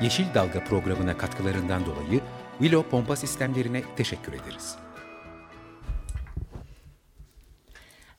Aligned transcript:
Yeşil 0.00 0.24
Dalga 0.34 0.64
programına 0.64 1.18
katkılarından 1.18 1.86
dolayı 1.86 2.20
Willow 2.58 2.90
Pompa 2.90 3.16
Sistemlerine 3.16 3.82
teşekkür 3.96 4.32
ederiz. 4.32 4.76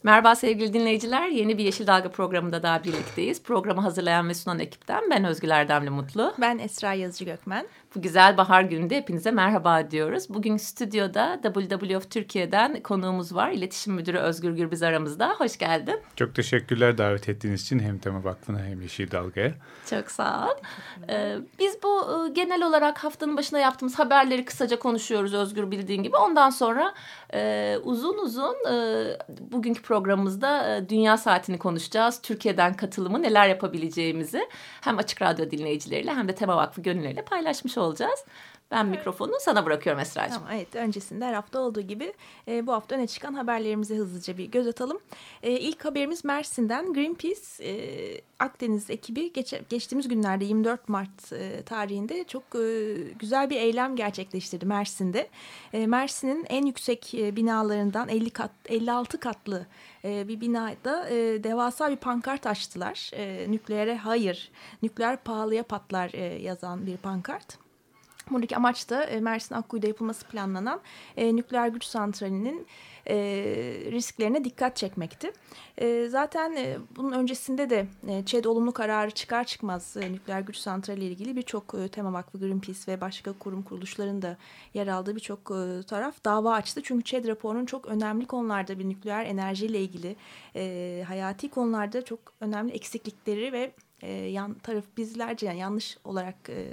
Merhaba 0.04 0.36
sevgili 0.36 0.74
dinleyiciler. 0.74 1.28
Yeni 1.28 1.58
bir 1.58 1.64
Yeşil 1.64 1.88
Dalga 1.88 2.12
programında 2.12 2.64
daha 2.64 2.84
birlikteyiz. 2.84 3.44
Programı 3.44 3.82
hazırlayan 3.82 4.30
ve 4.30 4.34
sunan 4.34 4.60
ekipten 4.60 5.04
ben 5.12 5.26
Özgül 5.26 5.50
Erdemli 5.50 5.90
Mutlu. 5.90 6.34
Ben 6.42 6.58
Esra 6.58 6.94
Yazıcı 6.94 7.26
Gökmen. 7.26 7.68
Bu 7.96 8.02
güzel 8.02 8.38
bahar 8.38 8.62
gününde 8.62 8.98
hepinize 8.98 9.32
merhaba 9.32 9.92
diyoruz. 9.92 10.30
Bugün 10.30 10.58
stüdyoda 10.58 11.40
WWF 11.44 12.12
Türkiye'den 12.12 12.84
konuğumuz 12.84 13.36
var. 13.36 13.52
İletişim 13.52 13.94
Müdürü 13.94 14.18
Özgür 14.18 14.52
Gürbüz 14.52 14.84
aramızda. 14.84 15.36
Hoş 15.38 15.58
geldin. 15.58 16.00
Çok 16.16 16.36
teşekkürler 16.36 16.98
davet 16.98 17.30
ettiğiniz 17.30 17.62
için 17.62 17.80
hem 17.80 18.00
Tema 18.00 18.24
Vakfı'na 18.24 18.60
hem 18.60 18.82
Yeşil 18.82 19.12
Dalga'ya. 19.12 19.54
Çok 19.90 20.12
sağ 20.12 20.48
ol. 20.48 20.58
Ee, 21.10 21.38
biz 21.60 21.84
bu 21.84 22.02
e, 22.28 22.30
genel 22.30 22.64
olarak 22.68 23.04
haftanın 23.04 23.38
başında 23.38 23.60
yaptığımız 23.60 24.00
haberleri 24.00 24.46
kısaca 24.46 24.80
konuşuyoruz 24.80 25.34
Özgür 25.34 25.72
bildiğin 25.72 26.04
gibi. 26.04 26.18
Ondan 26.18 26.50
sonra 26.50 26.94
e, 27.34 27.78
uzun 27.84 28.18
uzun 28.18 28.56
e, 28.72 29.06
bugünkü 29.40 29.82
programımızda 29.92 30.78
e, 30.78 30.90
Dünya 30.90 31.18
Saatini 31.18 31.58
konuşacağız. 31.58 32.22
Türkiye'den 32.22 32.74
katılımı 32.74 33.22
neler 33.22 33.48
yapabileceğimizi 33.48 34.50
hem 34.82 34.98
Açık 34.98 35.22
Radyo 35.22 35.52
dinleyicileriyle 35.52 36.14
hem 36.14 36.28
de 36.28 36.36
Tema 36.36 36.58
Vakfı 36.58 36.82
gönülleriyle 36.82 37.22
paylaşmış 37.22 37.78
olacağız. 37.78 38.26
Ben 38.72 38.86
mikrofonu 38.86 39.32
sana 39.40 39.66
bırakıyorum 39.66 40.02
Esra'cığım. 40.02 40.38
Tamam, 40.38 40.54
evet 40.54 40.76
öncesinde 40.76 41.26
her 41.26 41.34
hafta 41.34 41.60
olduğu 41.60 41.82
gibi 41.82 42.14
e, 42.48 42.68
bu 42.68 42.74
hafta 42.74 42.96
öne 42.96 43.08
çıkan 43.08 43.34
haberlerimize 43.34 43.96
hızlıca 43.96 44.38
bir 44.38 44.46
göz 44.46 44.68
atalım. 44.68 45.00
E, 45.44 45.52
ilk 45.52 45.86
haberimiz 45.86 46.26
Mersin'den 46.26 46.94
Greenpeace 46.94 47.64
e, 47.64 48.22
Akdeniz 48.40 48.90
ekibi 48.90 49.34
geç, 49.34 49.54
geçtiğimiz 49.70 50.08
günlerde 50.08 50.46
24 50.46 50.90
Mart 50.90 51.34
e, 51.34 51.62
tarihinde 51.64 52.24
çok 52.24 52.44
e, 52.56 52.96
güzel 53.20 53.50
bir 53.50 53.56
eylem 53.56 53.96
gerçekleştirdi 53.96 54.66
Mersin'de. 54.66 55.30
E, 55.74 55.88
Mersin'in 55.88 56.46
en 56.50 56.66
yüksek 56.66 57.14
e, 57.14 57.36
binalarından 57.36 58.10
50 58.10 58.30
kat 58.30 58.52
56 58.70 59.20
katlı 59.20 59.66
e, 60.04 60.28
bir 60.28 60.42
binada 60.42 61.10
e, 61.10 61.44
devasa 61.44 61.92
bir 61.92 61.96
pankart 61.96 62.48
açtılar. 62.48 63.12
E, 63.14 63.52
nükleere 63.52 63.98
hayır, 63.98 64.52
nükleer 64.84 65.18
pahalıya 65.18 65.64
patlar 65.64 66.12
e, 66.14 66.42
yazan 66.42 66.86
bir 66.86 66.98
pankart. 66.98 67.61
Buradaki 68.34 68.58
amaç 68.58 68.90
da 68.90 69.04
e, 69.04 69.20
Mersin 69.20 69.56
Akkuyu'da 69.56 69.88
yapılması 69.88 70.28
planlanan 70.28 70.82
e, 71.18 71.36
nükleer 71.36 71.68
güç 71.68 71.84
santralinin 71.84 72.68
e, 73.08 73.16
risklerine 73.92 74.44
dikkat 74.44 74.76
çekmekti. 74.76 75.32
E, 75.78 76.08
zaten 76.08 76.56
e, 76.56 76.78
bunun 76.96 77.12
öncesinde 77.12 77.70
de 77.70 77.88
e, 78.08 78.26
ÇED 78.26 78.46
olumlu 78.46 78.72
kararı 78.72 79.12
çıkar 79.12 79.44
çıkmaz 79.44 79.98
e, 79.98 80.12
nükleer 80.12 80.42
güç 80.42 80.58
santrali 80.58 81.00
ile 81.00 81.12
ilgili 81.12 81.36
birçok 81.36 81.76
e, 81.76 81.88
Tema 81.88 82.14
Vakfı, 82.14 82.40
Greenpeace 82.40 82.80
ve 82.88 83.02
başka 83.02 83.34
kurum 83.34 83.64
kuruluşların 83.64 84.22
da 84.22 84.38
yer 84.74 84.88
aldığı 84.88 85.16
birçok 85.16 85.40
e, 85.40 85.84
taraf 85.84 86.24
dava 86.26 86.54
açtı. 86.54 86.82
Çünkü 86.84 87.04
ÇED 87.04 87.28
raporunun 87.28 87.66
çok 87.66 87.86
önemli 87.86 88.26
konularda 88.26 88.80
bir 88.80 88.90
nükleer 88.90 89.26
enerjiyle 89.26 89.82
ilgili 89.82 90.16
e, 90.56 91.04
hayati 91.08 91.50
konularda 91.50 92.06
çok 92.06 92.20
önemli 92.42 92.72
eksiklikleri 92.72 93.52
ve 93.52 93.72
e, 94.02 94.12
yan 94.12 94.54
taraf 94.54 94.84
bizlerce 94.98 95.46
yani 95.46 95.60
yanlış 95.60 95.98
olarak 96.04 96.50
e, 96.50 96.68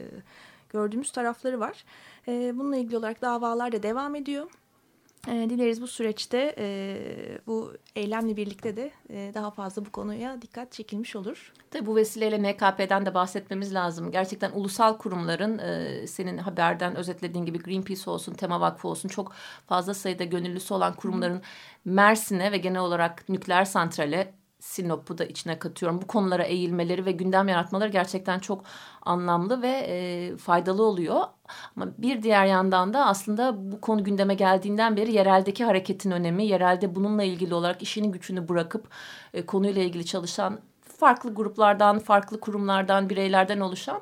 gördüğümüz 0.71 1.13
tarafları 1.13 1.61
var. 1.61 1.85
E, 2.29 2.59
bununla 2.59 2.77
ilgili 2.77 2.97
olarak 2.97 3.23
davalar 3.23 3.73
da 3.73 3.83
devam 3.83 4.15
ediyor. 4.15 4.51
E, 5.29 5.51
dileriz 5.51 5.83
bu 5.83 5.87
süreçte 5.87 6.55
e, 6.59 6.99
bu 7.47 7.73
eylemle 7.97 8.37
birlikte 8.37 8.77
de 8.77 8.91
e, 9.11 9.31
daha 9.35 9.51
fazla 9.51 9.85
bu 9.87 9.93
konuya 9.93 10.43
dikkat 10.43 10.73
çekilmiş 10.73 11.17
olur. 11.17 11.53
Tabii 11.71 11.87
bu 11.87 11.97
vesileyle 11.97 12.43
NKP'den 12.53 13.07
de 13.07 13.15
bahsetmemiz 13.15 13.75
lazım. 13.75 14.11
Gerçekten 14.11 14.51
ulusal 14.53 14.99
kurumların 14.99 15.59
e, 15.59 16.07
senin 16.07 16.39
haberden 16.39 16.97
özetlediğin 16.97 17.45
gibi 17.45 17.59
Greenpeace 17.59 18.11
olsun, 18.11 18.35
Tema 18.35 18.61
Vakfı 18.61 18.89
olsun 18.89 19.09
çok 19.09 19.33
fazla 19.67 19.95
sayıda 19.95 20.25
gönüllüsü 20.25 20.75
olan 20.75 20.95
kurumların 20.95 21.43
Mersin'e 21.85 22.53
ve 22.53 22.59
genel 22.59 22.81
olarak 22.81 23.29
nükleer 23.29 23.65
santrale 23.65 24.35
Sinop'u 24.61 25.19
da 25.19 25.25
içine 25.25 25.59
katıyorum. 25.59 26.03
Bu 26.03 26.07
konulara 26.07 26.43
eğilmeleri 26.43 27.07
ve 27.07 27.13
gündem 27.13 27.49
yaratmaları 27.49 27.89
gerçekten 27.89 28.39
çok 28.39 28.65
anlamlı 29.03 29.63
ve 29.63 29.69
e, 29.89 30.37
faydalı 30.37 30.83
oluyor. 30.83 31.21
Ama 31.77 31.87
bir 31.99 32.23
diğer 32.23 32.47
yandan 32.47 32.95
da 32.95 33.07
aslında 33.07 33.73
bu 33.73 33.81
konu 33.81 34.05
gündeme 34.05 34.35
geldiğinden 34.35 34.97
beri 34.97 35.13
yereldeki 35.13 35.65
hareketin 35.65 36.11
önemi, 36.11 36.47
yerelde 36.47 36.95
bununla 36.95 37.23
ilgili 37.23 37.55
olarak 37.55 37.83
işini 37.83 38.13
gücünü 38.13 38.49
bırakıp 38.49 38.89
e, 39.35 39.47
konuyla 39.47 39.83
ilgili 39.83 40.07
çalışan 40.07 40.61
farklı 40.99 41.35
gruplardan, 41.35 41.99
farklı 41.99 42.41
kurumlardan, 42.41 43.11
bireylerden 43.11 43.61
oluşan 43.61 44.01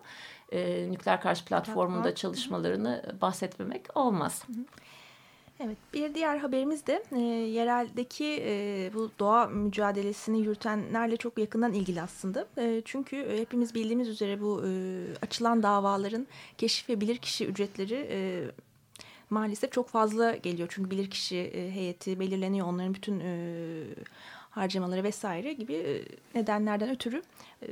e, 0.52 0.88
nükleer 0.90 1.20
karşı 1.20 1.44
platformunda 1.44 2.14
çalışmalarını 2.14 3.02
bahsetmemek 3.20 3.96
olmaz. 3.96 4.44
Hı 4.46 4.52
hı. 4.52 4.64
Evet, 5.60 5.76
bir 5.94 6.14
diğer 6.14 6.38
haberimiz 6.38 6.86
de 6.86 7.02
e, 7.12 7.18
yereldeki 7.20 8.42
e, 8.46 8.90
bu 8.94 9.10
doğa 9.18 9.46
mücadelesini 9.46 10.40
yürütenlerle 10.40 11.16
çok 11.16 11.38
yakından 11.38 11.72
ilgili 11.72 12.02
aslında. 12.02 12.46
E, 12.58 12.82
çünkü 12.84 13.16
e, 13.16 13.40
hepimiz 13.40 13.74
bildiğimiz 13.74 14.08
üzere 14.08 14.40
bu 14.40 14.62
e, 14.66 14.70
açılan 15.22 15.62
davaların 15.62 16.26
keşif 16.58 16.88
ve 16.88 17.00
bilirkişi 17.00 17.46
ücretleri 17.46 18.08
e, 18.10 18.44
maalesef 19.30 19.72
çok 19.72 19.88
fazla 19.88 20.36
geliyor. 20.36 20.68
Çünkü 20.70 20.90
bilirkişi 20.90 21.36
e, 21.36 21.70
heyeti 21.70 22.20
belirleniyor, 22.20 22.66
onların 22.66 22.94
bütün 22.94 23.20
e, 23.20 23.82
harcamaları 24.50 25.04
vesaire 25.04 25.52
gibi 25.52 25.74
e, 25.74 26.04
nedenlerden 26.34 26.90
ötürü 26.90 27.22
e, 27.62 27.66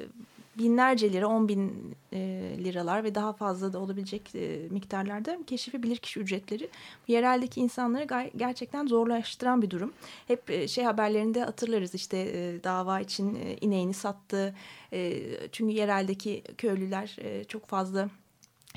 binlerce 0.59 1.13
lira, 1.13 1.29
on 1.29 1.49
bin 1.49 1.95
e, 2.13 2.19
liralar 2.65 3.05
ve 3.05 3.15
daha 3.15 3.33
fazla 3.33 3.73
da 3.73 3.79
olabilecek 3.79 4.35
e, 4.35 4.69
miktarlarda 4.71 5.39
keşifi 5.47 5.83
bilirkişi 5.83 6.21
ücretleri 6.21 6.69
yereldeki 7.09 7.61
insanları 7.61 8.31
gerçekten 8.37 8.87
zorlaştıran 8.87 9.63
bir 9.63 9.71
durum. 9.71 9.93
Hep 10.29 10.51
e, 10.51 10.69
şey 10.69 10.85
haberlerinde 10.85 11.45
hatırlarız 11.45 11.95
işte 11.95 12.19
e, 12.19 12.65
dava 12.65 13.01
için 13.01 13.35
e, 13.35 13.57
ineğini 13.61 13.95
sattı. 13.95 14.55
E, 14.93 15.23
çünkü 15.53 15.75
yereldeki 15.75 16.43
köylüler 16.59 17.17
e, 17.21 17.45
çok 17.45 17.67
fazla 17.67 18.09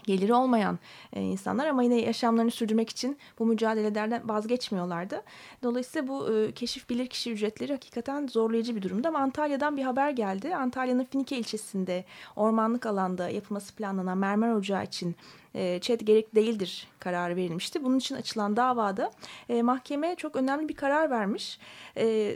geliri 0.07 0.33
olmayan 0.33 0.79
e, 1.13 1.21
insanlar 1.21 1.67
ama 1.67 1.83
yine 1.83 2.01
yaşamlarını 2.01 2.51
sürdürmek 2.51 2.89
için 2.89 3.17
bu 3.39 3.45
mücadelelerden 3.45 4.29
vazgeçmiyorlardı. 4.29 5.21
Dolayısıyla 5.63 6.07
bu 6.07 6.33
e, 6.33 6.51
keşif 6.51 6.89
bilirkişi 6.89 7.31
ücretleri 7.31 7.71
hakikaten 7.73 8.27
zorlayıcı 8.27 8.75
bir 8.75 8.81
durumda. 8.81 9.07
Ama 9.07 9.19
Antalya'dan 9.19 9.77
bir 9.77 9.83
haber 9.83 10.09
geldi. 10.09 10.55
Antalya'nın 10.55 11.03
Finike 11.03 11.37
ilçesinde 11.37 12.05
ormanlık 12.35 12.85
alanda 12.85 13.29
yapılması 13.29 13.75
planlanan 13.75 14.17
mermer 14.17 14.51
ocağı 14.51 14.83
için 14.83 15.15
e, 15.55 15.79
ÇED 15.79 16.01
gerek 16.01 16.35
değildir 16.35 16.87
kararı 16.99 17.35
verilmişti. 17.35 17.83
Bunun 17.83 17.97
için 17.97 18.15
açılan 18.15 18.55
davada 18.55 19.11
e, 19.49 19.61
mahkeme 19.61 20.15
çok 20.15 20.35
önemli 20.35 20.69
bir 20.69 20.75
karar 20.75 21.09
vermiş. 21.09 21.59
E, 21.97 22.35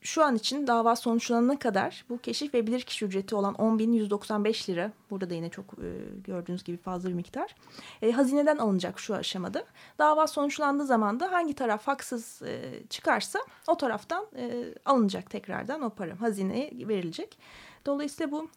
şu 0.00 0.24
an 0.24 0.36
için 0.36 0.66
dava 0.66 0.96
sonuçlanana 0.96 1.58
kadar 1.58 2.04
bu 2.08 2.18
keşif 2.18 2.54
ve 2.54 2.66
bilirkişi 2.66 3.04
ücreti 3.04 3.34
olan 3.34 3.54
10.195 3.54 4.68
lira 4.72 4.92
burada 5.10 5.30
da 5.30 5.34
yine 5.34 5.48
çok 5.48 5.64
e, 5.64 5.88
gördüğünüz 6.24 6.64
gibi 6.64 6.76
fazla 6.76 7.08
bir 7.08 7.14
miktar 7.14 7.54
e, 8.02 8.12
hazineden 8.12 8.58
alınacak 8.58 9.00
şu 9.00 9.14
aşamada. 9.14 9.64
Dava 9.98 10.26
sonuçlandığı 10.26 10.86
zaman 10.86 11.20
da 11.20 11.32
hangi 11.32 11.54
taraf 11.54 11.86
haksız 11.86 12.42
e, 12.42 12.82
çıkarsa 12.90 13.38
o 13.66 13.76
taraftan 13.76 14.26
e, 14.36 14.64
alınacak 14.84 15.30
tekrardan 15.30 15.82
o 15.82 15.90
para 15.90 16.20
hazineye 16.20 16.70
verilecek. 16.74 17.38
Dolayısıyla 17.86 18.32
bu 18.32 18.48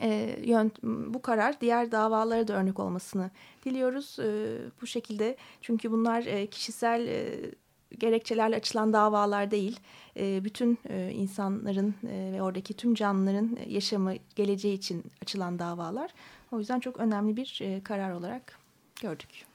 e, 0.00 0.38
yön, 0.44 0.72
bu 0.82 1.22
karar 1.22 1.60
diğer 1.60 1.92
davalara 1.92 2.48
da 2.48 2.52
örnek 2.52 2.80
olmasını 2.80 3.30
diliyoruz. 3.64 4.18
E, 4.18 4.58
bu 4.82 4.86
şekilde 4.86 5.36
çünkü 5.60 5.90
bunlar 5.90 6.26
e, 6.26 6.46
kişisel 6.46 7.06
e, 7.06 7.50
gerekçelerle 7.98 8.56
açılan 8.56 8.92
davalar 8.92 9.50
değil. 9.50 9.80
E, 10.16 10.44
bütün 10.44 10.78
e, 10.88 11.10
insanların 11.12 11.94
e, 12.08 12.32
ve 12.32 12.42
oradaki 12.42 12.74
tüm 12.74 12.94
canlıların 12.94 13.58
yaşamı, 13.66 14.14
geleceği 14.36 14.74
için 14.74 15.04
açılan 15.22 15.58
davalar. 15.58 16.10
O 16.52 16.58
yüzden 16.58 16.80
çok 16.80 16.96
önemli 16.96 17.36
bir 17.36 17.80
karar 17.84 18.10
olarak 18.10 18.58
gördük. 19.00 19.46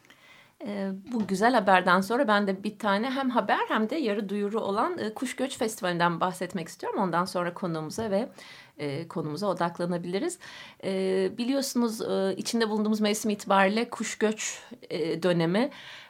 Bu 1.14 1.28
güzel 1.28 1.54
haberden 1.54 2.02
sonra 2.02 2.28
ben 2.28 2.48
de 2.48 2.64
bir 2.64 2.80
tane 2.80 3.10
hem 3.10 3.30
haber 3.30 3.60
hem 3.68 3.90
de 3.90 3.96
yarı 3.96 4.30
duyuru 4.30 4.60
olan 4.60 5.00
Kuş 5.16 5.36
Göç 5.36 5.58
Festivali'nden 5.58 6.20
bahsetmek 6.20 6.68
istiyorum. 6.68 7.00
Ondan 7.00 7.26
sonra 7.26 7.54
konuğumuza 7.54 8.12
ve 8.12 8.30
e, 8.78 9.08
konumuza 9.08 9.48
odaklanabiliriz. 9.48 10.40
E, 10.84 11.32
biliyorsunuz 11.38 12.02
e, 12.02 12.36
içinde 12.38 12.70
bulunduğumuz 12.70 13.00
mevsim 13.02 13.32
itibariyle 13.32 13.90
kuş 13.90 14.18
göç 14.18 14.60
e, 14.90 15.24
dönemi. 15.24 15.70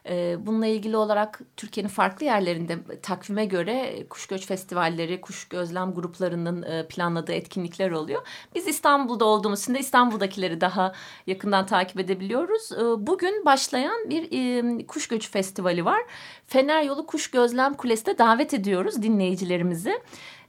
E, 0.09 0.37
bununla 0.45 0.67
ilgili 0.67 0.97
olarak 0.97 1.41
Türkiye'nin 1.57 1.89
farklı 1.89 2.25
yerlerinde 2.25 2.77
takvime 3.01 3.45
göre 3.45 4.05
kuş 4.09 4.27
göç 4.27 4.47
festivalleri, 4.47 5.21
kuş 5.21 5.47
gözlem 5.47 5.93
gruplarının 5.93 6.61
e, 6.61 6.87
planladığı 6.87 7.33
etkinlikler 7.33 7.91
oluyor. 7.91 8.27
Biz 8.55 8.67
İstanbul'da 8.67 9.25
olduğumuz 9.25 9.61
için 9.61 9.73
de 9.73 9.79
İstanbul'dakileri 9.79 10.61
daha 10.61 10.91
yakından 11.27 11.65
takip 11.65 11.99
edebiliyoruz. 11.99 12.71
E, 12.71 13.07
bugün 13.07 13.45
başlayan 13.45 14.09
bir 14.09 14.27
e, 14.31 14.85
kuş 14.85 15.07
göç 15.07 15.31
festivali 15.31 15.85
var. 15.85 16.01
Fener 16.47 16.83
Yolu 16.83 17.05
Kuş 17.05 17.31
Gözlem 17.31 17.73
Kulesi'ne 17.73 18.17
davet 18.17 18.53
ediyoruz 18.53 19.01
dinleyicilerimizi. 19.01 20.01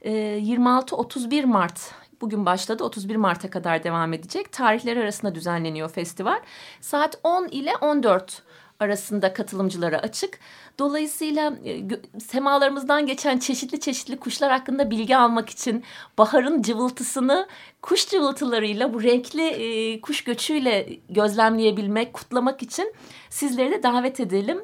26-31 0.03 1.45
Mart 1.45 1.91
bugün 2.23 2.45
başladı 2.45 2.83
31 2.83 3.15
Mart'a 3.15 3.49
kadar 3.49 3.83
devam 3.83 4.13
edecek. 4.13 4.51
Tarihler 4.51 4.97
arasında 4.97 5.35
düzenleniyor 5.35 5.89
festival. 5.89 6.39
Saat 6.81 7.19
10 7.23 7.47
ile 7.47 7.71
14 7.81 8.41
arasında 8.79 9.33
katılımcılara 9.33 9.97
açık. 9.97 10.39
Dolayısıyla 10.79 11.53
e, 11.65 11.83
semalarımızdan 12.19 13.05
geçen 13.05 13.37
çeşitli 13.37 13.79
çeşitli 13.79 14.19
kuşlar 14.19 14.51
hakkında 14.51 14.91
bilgi 14.91 15.17
almak 15.17 15.49
için 15.49 15.83
baharın 16.17 16.61
cıvıltısını 16.61 17.47
kuş 17.81 18.09
cıvıltılarıyla 18.09 18.93
bu 18.93 19.03
renkli 19.03 19.47
e, 19.47 20.01
kuş 20.01 20.23
göçüyle 20.23 20.89
gözlemleyebilmek, 21.09 22.13
kutlamak 22.13 22.63
için 22.63 22.93
sizleri 23.29 23.71
de 23.71 23.83
davet 23.83 24.19
edelim. 24.19 24.59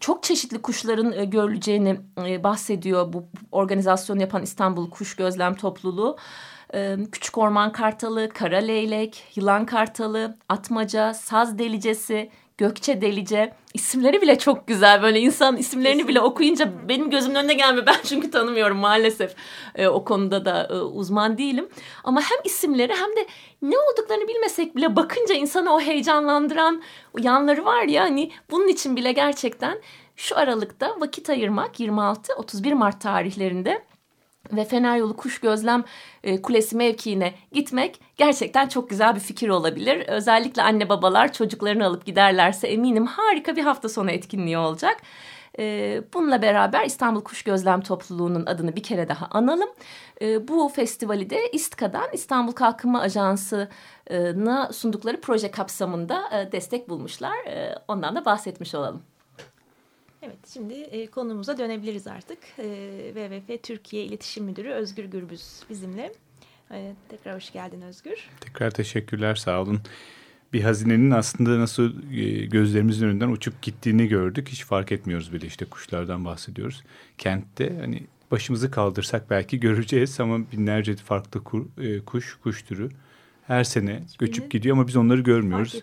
Çok 0.00 0.22
çeşitli 0.22 0.62
kuşların 0.62 1.12
e, 1.12 1.24
görüleceğini 1.24 2.00
e, 2.26 2.44
bahsediyor 2.44 3.12
bu 3.12 3.24
organizasyonu 3.52 4.20
yapan 4.20 4.42
İstanbul 4.42 4.90
Kuş 4.90 5.16
Gözlem 5.16 5.54
Topluluğu. 5.54 6.16
Küçük 7.12 7.38
orman 7.38 7.72
kartalı, 7.72 8.28
kara 8.28 8.56
leylek, 8.56 9.24
yılan 9.34 9.66
kartalı, 9.66 10.36
atmaca, 10.48 11.14
saz 11.14 11.58
delicesi, 11.58 12.30
gökçe 12.58 13.00
delice 13.00 13.52
isimleri 13.74 14.22
bile 14.22 14.38
çok 14.38 14.66
güzel. 14.66 15.02
Böyle 15.02 15.20
insan 15.20 15.56
isimlerini 15.56 16.08
bile 16.08 16.20
okuyunca 16.20 16.72
benim 16.88 17.10
gözümün 17.10 17.34
önüne 17.34 17.54
gelmiyor. 17.54 17.86
Ben 17.92 17.96
çünkü 18.04 18.30
tanımıyorum 18.30 18.78
maalesef 18.78 19.34
e, 19.74 19.88
o 19.88 20.04
konuda 20.04 20.44
da 20.44 20.68
e, 20.70 20.74
uzman 20.74 21.38
değilim. 21.38 21.68
Ama 22.04 22.20
hem 22.20 22.38
isimleri 22.44 22.92
hem 22.92 23.16
de 23.16 23.26
ne 23.62 23.76
olduklarını 23.78 24.28
bilmesek 24.28 24.76
bile 24.76 24.96
bakınca 24.96 25.34
insanı 25.34 25.74
o 25.74 25.80
heyecanlandıran 25.80 26.82
yanları 27.18 27.64
var 27.64 27.82
ya 27.82 28.02
hani 28.02 28.30
bunun 28.50 28.68
için 28.68 28.96
bile 28.96 29.12
gerçekten 29.12 29.80
şu 30.16 30.38
aralıkta 30.38 31.00
vakit 31.00 31.30
ayırmak 31.30 31.80
26-31 31.80 32.74
Mart 32.74 33.00
tarihlerinde 33.00 33.82
ve 34.52 34.64
Fener 34.64 34.96
Yolu 34.96 35.16
Kuş 35.16 35.40
Gözlem 35.40 35.84
e, 36.24 36.42
Kulesi 36.42 36.76
mevkiine 36.76 37.34
gitmek 37.52 38.00
gerçekten 38.16 38.68
çok 38.68 38.90
güzel 38.90 39.14
bir 39.14 39.20
fikir 39.20 39.48
olabilir. 39.48 40.08
Özellikle 40.08 40.62
anne 40.62 40.88
babalar 40.88 41.32
çocuklarını 41.32 41.86
alıp 41.86 42.06
giderlerse 42.06 42.68
eminim 42.68 43.06
harika 43.06 43.56
bir 43.56 43.62
hafta 43.62 43.88
sonu 43.88 44.10
etkinliği 44.10 44.58
olacak. 44.58 44.96
E, 45.58 46.02
bununla 46.14 46.42
beraber 46.42 46.84
İstanbul 46.84 47.20
Kuş 47.20 47.42
Gözlem 47.42 47.80
Topluluğu'nun 47.80 48.46
adını 48.46 48.76
bir 48.76 48.82
kere 48.82 49.08
daha 49.08 49.26
analım. 49.30 49.68
E, 50.22 50.48
bu 50.48 50.68
festivali 50.68 51.30
de 51.30 51.50
İSTKA'dan 51.52 52.08
İstanbul 52.12 52.52
Kalkınma 52.52 53.00
Ajansı'na 53.00 54.72
sundukları 54.72 55.20
proje 55.20 55.50
kapsamında 55.50 56.48
destek 56.52 56.88
bulmuşlar. 56.88 57.36
Ondan 57.88 58.16
da 58.16 58.24
bahsetmiş 58.24 58.74
olalım. 58.74 59.11
Evet, 60.22 60.38
şimdi 60.52 60.74
e, 60.74 61.06
konumuza 61.06 61.58
dönebiliriz 61.58 62.06
artık. 62.06 62.38
E, 62.58 63.12
WWF 63.14 63.62
Türkiye 63.62 64.04
İletişim 64.04 64.44
Müdürü 64.44 64.70
Özgür 64.70 65.04
Gürbüz 65.04 65.62
bizimle. 65.70 66.12
E, 66.70 66.94
tekrar 67.08 67.36
hoş 67.36 67.52
geldin 67.52 67.82
Özgür. 67.82 68.28
Tekrar 68.40 68.70
teşekkürler, 68.70 69.34
sağ 69.34 69.62
olun. 69.62 69.80
Bir 70.52 70.62
hazinenin 70.62 71.10
aslında 71.10 71.58
nasıl 71.58 72.12
e, 72.12 72.46
gözlerimizin 72.46 73.06
önünden 73.06 73.28
uçup 73.28 73.62
gittiğini 73.62 74.08
gördük. 74.08 74.48
Hiç 74.48 74.64
fark 74.64 74.92
etmiyoruz 74.92 75.32
bile 75.32 75.46
işte 75.46 75.64
kuşlardan 75.64 76.24
bahsediyoruz. 76.24 76.82
Kentte 77.18 77.78
hani 77.80 78.02
başımızı 78.30 78.70
kaldırsak 78.70 79.30
belki 79.30 79.60
göreceğiz 79.60 80.20
ama 80.20 80.50
binlerce 80.52 80.96
farklı 80.96 81.44
kur, 81.44 81.66
e, 81.78 82.00
kuş, 82.00 82.38
kuş 82.42 82.62
türü 82.62 82.90
her 83.52 83.64
sene 83.64 84.02
göçüp 84.18 84.50
gidiyor 84.50 84.76
ama 84.76 84.88
biz 84.88 84.96
onları 84.96 85.20
görmüyoruz. 85.20 85.82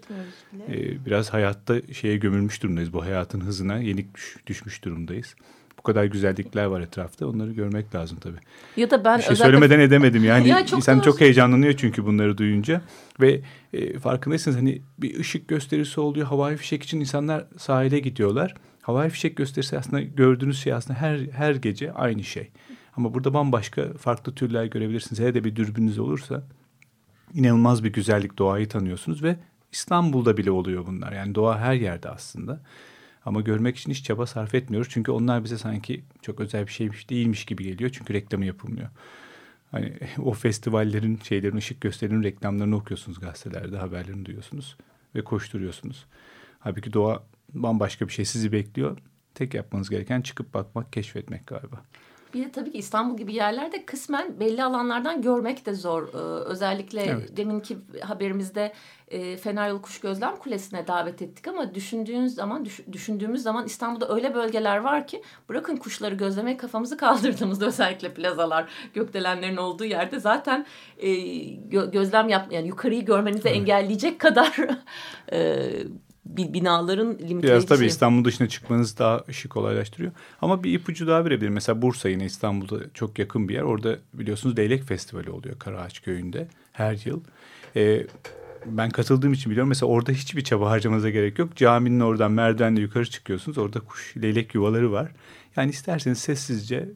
Ee, 0.69 1.05
biraz 1.05 1.33
hayatta 1.33 1.81
şeye 1.93 2.17
gömülmüş 2.17 2.63
durumdayız. 2.63 2.93
Bu 2.93 3.03
hayatın 3.03 3.41
hızına 3.41 3.77
yenik 3.77 4.15
düş, 4.15 4.37
düşmüş 4.47 4.83
durumdayız. 4.83 5.35
Bu 5.77 5.83
kadar 5.83 6.05
güzellikler 6.05 6.65
var 6.65 6.81
etrafta. 6.81 7.27
Onları 7.27 7.51
görmek 7.51 7.95
lazım 7.95 8.17
tabii. 8.21 8.37
Ya 8.77 8.91
da 8.91 9.05
ben 9.05 9.17
bir 9.17 9.23
şey 9.23 9.31
özellikle... 9.31 9.57
söylemeden 9.57 9.79
edemedim. 9.79 10.23
Yani 10.23 10.47
ya 10.47 10.65
çok 10.65 10.79
insan 10.79 10.99
çok 10.99 11.21
heyecanlanıyor 11.21 11.73
çünkü 11.77 12.05
bunları 12.05 12.37
duyunca 12.37 12.81
ve 13.21 13.41
e, 13.73 13.99
farkındaysanız 13.99 14.57
hani 14.57 14.81
bir 14.97 15.19
ışık 15.19 15.47
gösterisi 15.47 16.01
oluyor. 16.01 16.27
Havai 16.27 16.57
fişek 16.57 16.83
için 16.83 16.99
insanlar 16.99 17.45
sahile 17.57 17.99
gidiyorlar. 17.99 18.55
Havai 18.81 19.09
fişek 19.09 19.37
gösterisi 19.37 19.77
aslında 19.77 20.01
gördüğünüz 20.01 20.59
şey 20.59 20.73
aslında 20.73 20.99
her 20.99 21.19
her 21.19 21.55
gece 21.55 21.93
aynı 21.93 22.23
şey. 22.23 22.49
Ama 22.97 23.13
burada 23.13 23.33
bambaşka 23.33 23.93
farklı 23.93 24.35
türler 24.35 24.65
görebilirsiniz. 24.65 25.19
Hele 25.19 25.33
de 25.33 25.43
bir 25.43 25.55
dürbününüz 25.55 25.99
olursa 25.99 26.43
inanılmaz 27.33 27.83
bir 27.83 27.93
güzellik 27.93 28.37
doğayı 28.37 28.69
tanıyorsunuz 28.69 29.23
ve 29.23 29.35
İstanbul'da 29.71 30.37
bile 30.37 30.51
oluyor 30.51 30.87
bunlar. 30.87 31.11
Yani 31.11 31.35
doğa 31.35 31.59
her 31.59 31.73
yerde 31.73 32.09
aslında. 32.09 32.61
Ama 33.25 33.41
görmek 33.41 33.77
için 33.77 33.91
hiç 33.91 34.03
çaba 34.03 34.25
sarf 34.25 34.55
etmiyoruz. 34.55 34.91
Çünkü 34.91 35.11
onlar 35.11 35.43
bize 35.43 35.57
sanki 35.57 36.03
çok 36.21 36.39
özel 36.39 36.67
bir 36.67 36.71
şeymiş 36.71 37.09
değilmiş 37.09 37.45
gibi 37.45 37.63
geliyor. 37.63 37.89
Çünkü 37.93 38.13
reklamı 38.13 38.45
yapılmıyor. 38.45 38.89
Hani 39.71 39.97
o 40.17 40.33
festivallerin, 40.33 41.19
şeylerin, 41.23 41.57
ışık 41.57 41.81
gösterinin 41.81 42.23
reklamlarını 42.23 42.75
okuyorsunuz 42.75 43.19
gazetelerde, 43.19 43.77
haberlerini 43.77 44.25
duyuyorsunuz 44.25 44.77
ve 45.15 45.23
koşturuyorsunuz. 45.23 46.05
Halbuki 46.59 46.93
doğa 46.93 47.23
bambaşka 47.53 48.07
bir 48.07 48.13
şey 48.13 48.25
sizi 48.25 48.51
bekliyor. 48.51 48.97
Tek 49.35 49.53
yapmanız 49.53 49.89
gereken 49.89 50.21
çıkıp 50.21 50.53
bakmak, 50.53 50.93
keşfetmek 50.93 51.47
galiba. 51.47 51.81
Bir 52.33 52.45
de 52.45 52.51
tabii 52.51 52.71
ki 52.71 52.77
İstanbul 52.77 53.17
gibi 53.17 53.33
yerlerde 53.33 53.85
kısmen 53.85 54.39
belli 54.39 54.63
alanlardan 54.63 55.21
görmek 55.21 55.65
de 55.65 55.73
zor. 55.73 56.07
Ee, 56.07 56.17
özellikle 56.45 57.01
evet. 57.01 57.37
deminki 57.37 57.77
haberimizde 58.01 58.73
e, 59.07 59.37
Fener 59.37 59.69
Yolu 59.69 59.81
Kuş 59.81 59.99
Gözlem 59.99 60.35
Kulesi'ne 60.35 60.87
davet 60.87 61.21
ettik 61.21 61.47
ama 61.47 61.75
düşündüğünüz 61.75 62.35
zaman 62.35 62.65
düş, 62.65 62.79
düşündüğümüz 62.91 63.41
zaman 63.41 63.65
İstanbul'da 63.65 64.15
öyle 64.15 64.35
bölgeler 64.35 64.77
var 64.77 65.07
ki 65.07 65.23
bırakın 65.49 65.77
kuşları 65.77 66.15
gözlemeye 66.15 66.57
kafamızı 66.57 66.97
kaldırdığımızda 66.97 67.65
özellikle 67.65 68.13
plazalar 68.13 68.69
gökdelenlerin 68.93 69.57
olduğu 69.57 69.85
yerde 69.85 70.19
zaten 70.19 70.65
e, 70.97 71.15
gö, 71.49 71.91
gözlem 71.91 72.29
yap 72.29 72.51
yani 72.51 72.67
yukarıyı 72.67 73.05
görmenizi 73.05 73.47
evet. 73.47 73.57
engelleyecek 73.57 74.19
kadar 74.19 74.57
e, 75.31 75.69
binaların 76.37 77.07
limitleyici. 77.07 77.43
Biraz 77.43 77.65
tabii 77.65 77.85
İstanbul 77.85 78.25
dışına 78.25 78.47
çıkmanız 78.49 78.97
daha 78.97 79.23
işi 79.27 79.49
kolaylaştırıyor. 79.49 80.11
Ama 80.41 80.63
bir 80.63 80.73
ipucu 80.73 81.07
daha 81.07 81.25
verebilirim. 81.25 81.53
Mesela 81.53 81.81
Bursa 81.81 82.09
yine 82.09 82.25
İstanbul'da 82.25 82.79
çok 82.93 83.19
yakın 83.19 83.49
bir 83.49 83.53
yer. 83.53 83.61
Orada 83.61 83.97
biliyorsunuz 84.13 84.57
Leylek 84.57 84.83
Festivali 84.83 85.31
oluyor 85.31 85.59
Karaağaç 85.59 86.01
Köyü'nde 86.01 86.47
her 86.71 86.97
yıl. 87.05 87.21
Ee, 87.75 88.07
ben 88.65 88.89
katıldığım 88.89 89.33
için 89.33 89.51
biliyorum. 89.51 89.69
Mesela 89.69 89.89
orada 89.89 90.11
hiçbir 90.11 90.43
çaba 90.43 90.69
harcamanıza 90.69 91.09
gerek 91.09 91.39
yok. 91.39 91.55
Caminin 91.55 91.99
oradan 91.99 92.31
merdivenle 92.31 92.81
yukarı 92.81 93.09
çıkıyorsunuz. 93.09 93.57
Orada 93.57 93.79
kuş 93.79 94.17
leylek 94.17 94.55
yuvaları 94.55 94.91
var. 94.91 95.11
Yani 95.55 95.69
isterseniz 95.69 96.17
sessizce 96.17 96.89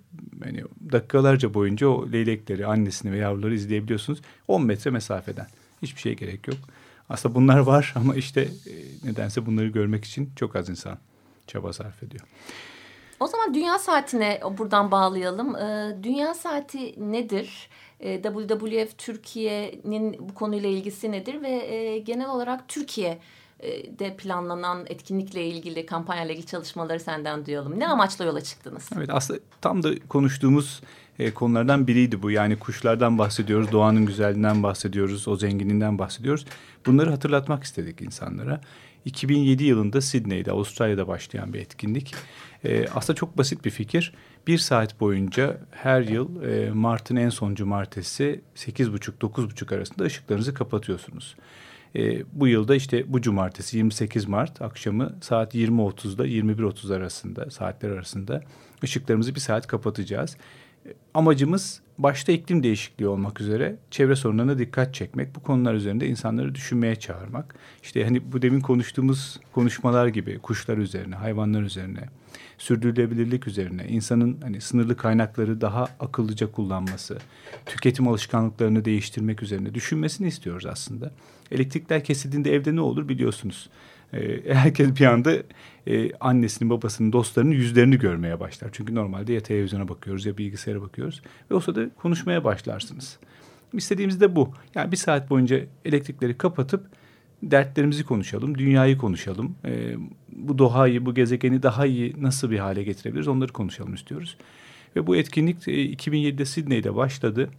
yani 0.46 0.64
dakikalarca 0.92 1.54
boyunca 1.54 1.88
o 1.88 2.12
leylekleri, 2.12 2.66
annesini 2.66 3.12
ve 3.12 3.18
yavruları 3.18 3.54
izleyebiliyorsunuz. 3.54 4.22
10 4.48 4.66
metre 4.66 4.92
mesafeden. 4.92 5.48
Hiçbir 5.82 6.02
şeye 6.02 6.16
gerek 6.16 6.48
yok. 6.48 6.58
Aslında 7.14 7.36
bunlar 7.36 7.60
var 7.60 7.94
ama 7.98 8.16
işte 8.16 8.42
e, 8.42 8.74
nedense 9.04 9.46
bunları 9.46 9.68
görmek 9.68 10.06
için 10.06 10.32
çok 10.36 10.56
az 10.56 10.70
insan 10.70 10.98
çaba 11.48 11.74
sarf 11.74 12.04
ediyor. 12.04 12.24
O 13.20 13.28
zaman 13.28 13.54
dünya 13.54 13.80
saatine 13.80 14.42
buradan 14.58 14.92
bağlayalım. 14.92 15.56
E, 15.56 15.98
dünya 16.04 16.34
saati 16.34 17.12
nedir? 17.12 17.70
E, 18.00 18.22
WWF 18.22 18.98
Türkiye'nin 18.98 20.30
bu 20.30 20.34
konuyla 20.34 20.70
ilgisi 20.70 21.12
nedir 21.12 21.42
ve 21.42 21.98
genel 22.06 22.30
olarak 22.30 22.68
Türkiye 22.68 23.20
de 24.00 24.16
planlanan 24.18 24.86
etkinlikle 24.88 25.48
ilgili 25.48 25.86
kampanyayla 25.86 26.34
ilgili 26.34 26.48
çalışmaları 26.48 27.00
senden 27.00 27.46
duyalım. 27.46 27.80
Ne 27.80 27.88
amaçla 27.88 28.26
yola 28.26 28.42
çıktınız? 28.42 28.90
Evet 28.98 29.10
aslında 29.12 29.40
tam 29.62 29.84
da 29.84 29.90
konuştuğumuz 30.10 30.82
e, 31.20 31.32
konulardan 31.32 31.88
biriydi 31.88 32.22
bu. 32.22 32.32
Yani 32.32 32.60
kuşlardan 32.60 33.18
bahsediyoruz, 33.18 33.72
doğanın 33.72 34.06
güzelliğinden 34.06 34.64
bahsediyoruz, 34.64 35.28
o 35.28 35.36
zenginliğinden 35.36 36.00
bahsediyoruz. 36.00 36.46
Bunları 36.86 37.10
hatırlatmak 37.10 37.64
istedik 37.64 38.02
insanlara. 38.02 38.62
2007 39.06 39.64
yılında 39.64 40.02
Sydney'de, 40.02 40.52
Avustralya'da 40.52 41.08
başlayan 41.08 41.54
bir 41.54 41.60
etkinlik. 41.60 42.16
E, 42.64 42.88
aslında 42.88 43.18
çok 43.18 43.38
basit 43.38 43.66
bir 43.66 43.70
fikir. 43.70 44.14
Bir 44.48 44.58
saat 44.58 45.00
boyunca 45.00 45.58
her 45.72 46.02
yıl 46.02 46.44
e, 46.44 46.72
Mart'ın 46.72 47.16
en 47.16 47.30
son 47.30 47.56
cumartesi 47.56 48.42
8.30-9.30 48.56 49.76
arasında 49.76 50.04
ışıklarınızı 50.04 50.54
kapatıyorsunuz. 50.54 51.36
E, 51.96 52.24
bu 52.34 52.48
yılda 52.48 52.76
işte 52.76 53.14
bu 53.14 53.22
cumartesi 53.22 53.78
28 53.78 54.26
Mart 54.26 54.62
akşamı 54.62 55.16
saat 55.22 55.56
20.30'da 55.56 56.28
21.30 56.28 56.96
arasında 56.96 57.50
saatler 57.50 57.90
arasında 57.90 58.42
ışıklarımızı 58.84 59.36
bir 59.36 59.40
saat 59.40 59.68
kapatacağız. 59.68 60.38
Amacımız 61.14 61.82
başta 61.98 62.32
iklim 62.32 62.64
değişikliği 62.64 63.08
olmak 63.08 63.42
üzere 63.42 63.76
çevre 63.92 64.16
sorunlarına 64.16 64.58
dikkat 64.58 64.94
çekmek. 64.94 65.36
Bu 65.36 65.44
konular 65.44 65.74
üzerinde 65.74 66.08
insanları 66.08 66.56
düşünmeye 66.56 66.96
çağırmak. 66.96 67.56
İşte 67.84 68.04
hani 68.04 68.32
bu 68.32 68.42
demin 68.42 68.60
konuştuğumuz 68.60 69.40
konuşmalar 69.52 70.08
gibi 70.08 70.40
kuşlar 70.40 70.78
üzerine, 70.78 71.16
hayvanlar 71.16 71.62
üzerine, 71.62 72.10
sürdürülebilirlik 72.58 73.48
üzerine, 73.48 73.88
insanın 73.88 74.38
hani 74.42 74.62
sınırlı 74.62 74.98
kaynakları 74.98 75.62
daha 75.62 75.88
akıllıca 76.00 76.52
kullanması, 76.52 77.18
tüketim 77.66 78.08
alışkanlıklarını 78.08 78.86
değiştirmek 78.86 79.44
üzerine 79.44 79.74
düşünmesini 79.74 80.28
istiyoruz 80.28 80.66
aslında. 80.66 81.12
Elektrikler 81.52 82.04
kesildiğinde 82.04 82.54
evde 82.54 82.76
ne 82.76 82.82
olur 82.82 83.10
biliyorsunuz. 83.10 83.70
Ee, 84.14 84.54
herkes 84.54 85.00
bir 85.00 85.06
anda 85.06 85.34
e, 85.88 86.14
annesinin, 86.14 86.70
babasının, 86.70 87.14
dostlarının 87.14 87.52
yüzlerini 87.52 87.98
görmeye 88.00 88.40
başlar. 88.40 88.70
Çünkü 88.72 88.96
normalde 88.96 89.34
ya 89.34 89.40
televizyona 89.40 89.88
bakıyoruz 89.88 90.26
ya 90.26 90.38
bilgisayara 90.38 90.82
bakıyoruz. 90.82 91.22
Ve 91.52 91.56
o 91.56 91.60
sırada 91.60 91.90
konuşmaya 91.90 92.44
başlarsınız. 92.44 93.20
İstediğimiz 93.74 94.22
de 94.22 94.36
bu. 94.36 94.54
Yani 94.76 94.92
bir 94.92 94.98
saat 94.98 95.30
boyunca 95.30 95.60
elektrikleri 95.86 96.38
kapatıp 96.38 96.86
dertlerimizi 97.44 98.04
konuşalım, 98.04 98.58
dünyayı 98.58 98.98
konuşalım. 98.98 99.56
E, 99.66 99.96
bu 100.32 100.58
doğayı, 100.58 101.06
bu 101.06 101.14
gezegeni 101.14 101.64
daha 101.64 101.86
iyi 101.86 102.16
nasıl 102.22 102.52
bir 102.52 102.60
hale 102.60 102.84
getirebiliriz 102.84 103.28
onları 103.28 103.54
konuşalım 103.54 103.94
istiyoruz. 103.94 104.38
Ve 104.96 105.08
bu 105.08 105.16
etkinlik 105.16 105.68
e, 105.68 105.72
2007'de 105.72 106.46
Sydney'de 106.46 106.96
başladı. 106.96 107.50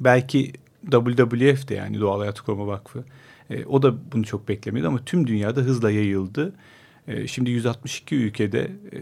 Belki 0.00 0.52
WWF 0.90 1.68
de 1.68 1.74
yani 1.74 2.00
Doğal 2.00 2.20
Hayat 2.20 2.40
Koruma 2.40 2.66
Vakfı 2.66 3.04
e, 3.50 3.64
o 3.64 3.82
da 3.82 4.12
bunu 4.12 4.24
çok 4.24 4.48
beklemedi 4.48 4.86
ama 4.86 5.04
tüm 5.04 5.26
dünyada 5.26 5.60
hızla 5.60 5.90
yayıldı. 5.90 6.52
E, 7.08 7.26
şimdi 7.26 7.50
162 7.50 8.16
ülkede 8.16 8.60
e, 8.92 8.98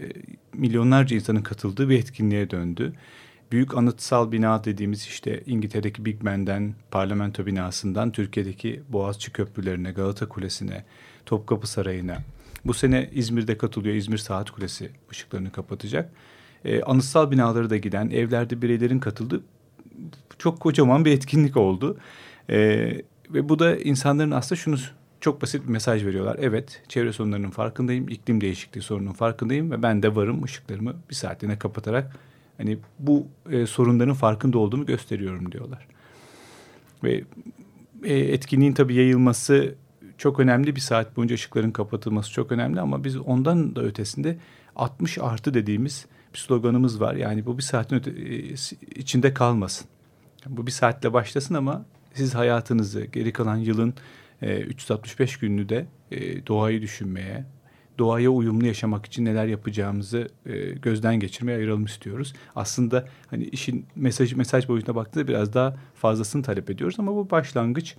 milyonlarca 0.53 1.15
insanın 1.15 1.41
katıldığı 1.41 1.89
bir 1.89 1.99
etkinliğe 1.99 2.49
döndü 2.49 2.93
büyük 3.51 3.77
anıtsal 3.77 4.31
bina 4.31 4.63
dediğimiz 4.63 5.05
işte 5.05 5.43
İngiltere'deki 5.45 6.05
Big 6.05 6.25
Ben'den, 6.25 6.75
parlamento 6.91 7.45
binasından 7.45 8.11
Türkiye'deki 8.11 8.81
Boğaziçi 8.89 9.31
Köprülerine, 9.31 9.91
Galata 9.91 10.29
Kulesi'ne, 10.29 10.85
Topkapı 11.25 11.67
Sarayı'na. 11.67 12.17
Bu 12.65 12.73
sene 12.73 13.09
İzmir'de 13.13 13.57
katılıyor. 13.57 13.95
İzmir 13.95 14.17
Saat 14.17 14.51
Kulesi 14.51 14.91
ışıklarını 15.11 15.51
kapatacak. 15.51 16.11
Ee, 16.65 16.81
anıtsal 16.81 17.31
binaları 17.31 17.69
da 17.69 17.77
giden, 17.77 18.09
evlerde 18.09 18.61
bireylerin 18.61 18.99
katıldığı 18.99 19.41
çok 20.37 20.59
kocaman 20.59 21.05
bir 21.05 21.11
etkinlik 21.11 21.57
oldu. 21.57 21.97
Ee, 22.49 23.01
ve 23.29 23.49
bu 23.49 23.59
da 23.59 23.75
insanların 23.75 24.31
aslında 24.31 24.59
şunu 24.59 24.77
çok 25.21 25.41
basit 25.41 25.63
bir 25.63 25.69
mesaj 25.69 26.05
veriyorlar. 26.05 26.37
Evet 26.39 26.81
çevre 26.87 27.13
sorunlarının 27.13 27.49
farkındayım, 27.49 28.09
iklim 28.09 28.41
değişikliği 28.41 28.81
sorununun 28.81 29.13
farkındayım 29.13 29.71
ve 29.71 29.83
ben 29.83 30.03
de 30.03 30.15
varım 30.15 30.43
ışıklarımı 30.43 30.95
bir 31.09 31.15
saatliğine 31.15 31.59
kapatarak 31.59 32.15
hani 32.57 32.77
bu 32.99 33.27
e, 33.51 33.65
sorunların 33.65 34.13
farkında 34.13 34.57
olduğumu 34.57 34.85
gösteriyorum 34.85 35.51
diyorlar. 35.51 35.87
Ve 37.03 37.23
e, 38.03 38.17
etkinliğin 38.17 38.73
tabii 38.73 38.95
yayılması 38.95 39.75
çok 40.17 40.39
önemli. 40.39 40.75
Bir 40.75 40.81
saat 40.81 41.17
boyunca 41.17 41.35
ışıkların 41.35 41.71
kapatılması 41.71 42.31
çok 42.31 42.51
önemli 42.51 42.81
ama 42.81 43.03
biz 43.03 43.17
ondan 43.17 43.75
da 43.75 43.81
ötesinde 43.81 44.37
60 44.75 45.17
artı 45.17 45.53
dediğimiz 45.53 46.05
bir 46.33 46.39
sloganımız 46.39 47.01
var. 47.01 47.15
Yani 47.15 47.45
bu 47.45 47.57
bir 47.57 47.63
saatin 47.63 47.95
öte, 47.95 48.11
e, 48.11 48.53
içinde 48.95 49.33
kalmasın. 49.33 49.87
Bu 50.47 50.67
bir 50.67 50.71
saatle 50.71 51.13
başlasın 51.13 51.53
ama 51.53 51.85
siz 52.19 52.35
hayatınızı 52.35 53.05
geri 53.05 53.33
kalan 53.33 53.57
yılın 53.57 53.93
e, 54.41 54.59
365 54.59 55.37
gününü 55.37 55.69
de 55.69 55.85
e, 56.11 56.47
doğayı 56.47 56.81
düşünmeye, 56.81 57.45
doğaya 57.99 58.29
uyumlu 58.29 58.65
yaşamak 58.65 59.05
için 59.05 59.25
neler 59.25 59.45
yapacağımızı 59.45 60.27
e, 60.45 60.69
gözden 60.69 61.19
geçirmeye 61.19 61.57
ayıralım 61.57 61.85
istiyoruz. 61.85 62.33
Aslında 62.55 63.07
hani 63.27 63.43
işin 63.43 63.85
mesaj 63.95 64.33
mesaj 64.33 64.67
boyutuna 64.67 64.95
baktığında 64.95 65.27
biraz 65.27 65.53
daha 65.53 65.75
fazlasını 65.95 66.43
talep 66.43 66.69
ediyoruz 66.69 66.95
ama 66.99 67.15
bu 67.15 67.29
başlangıç. 67.29 67.95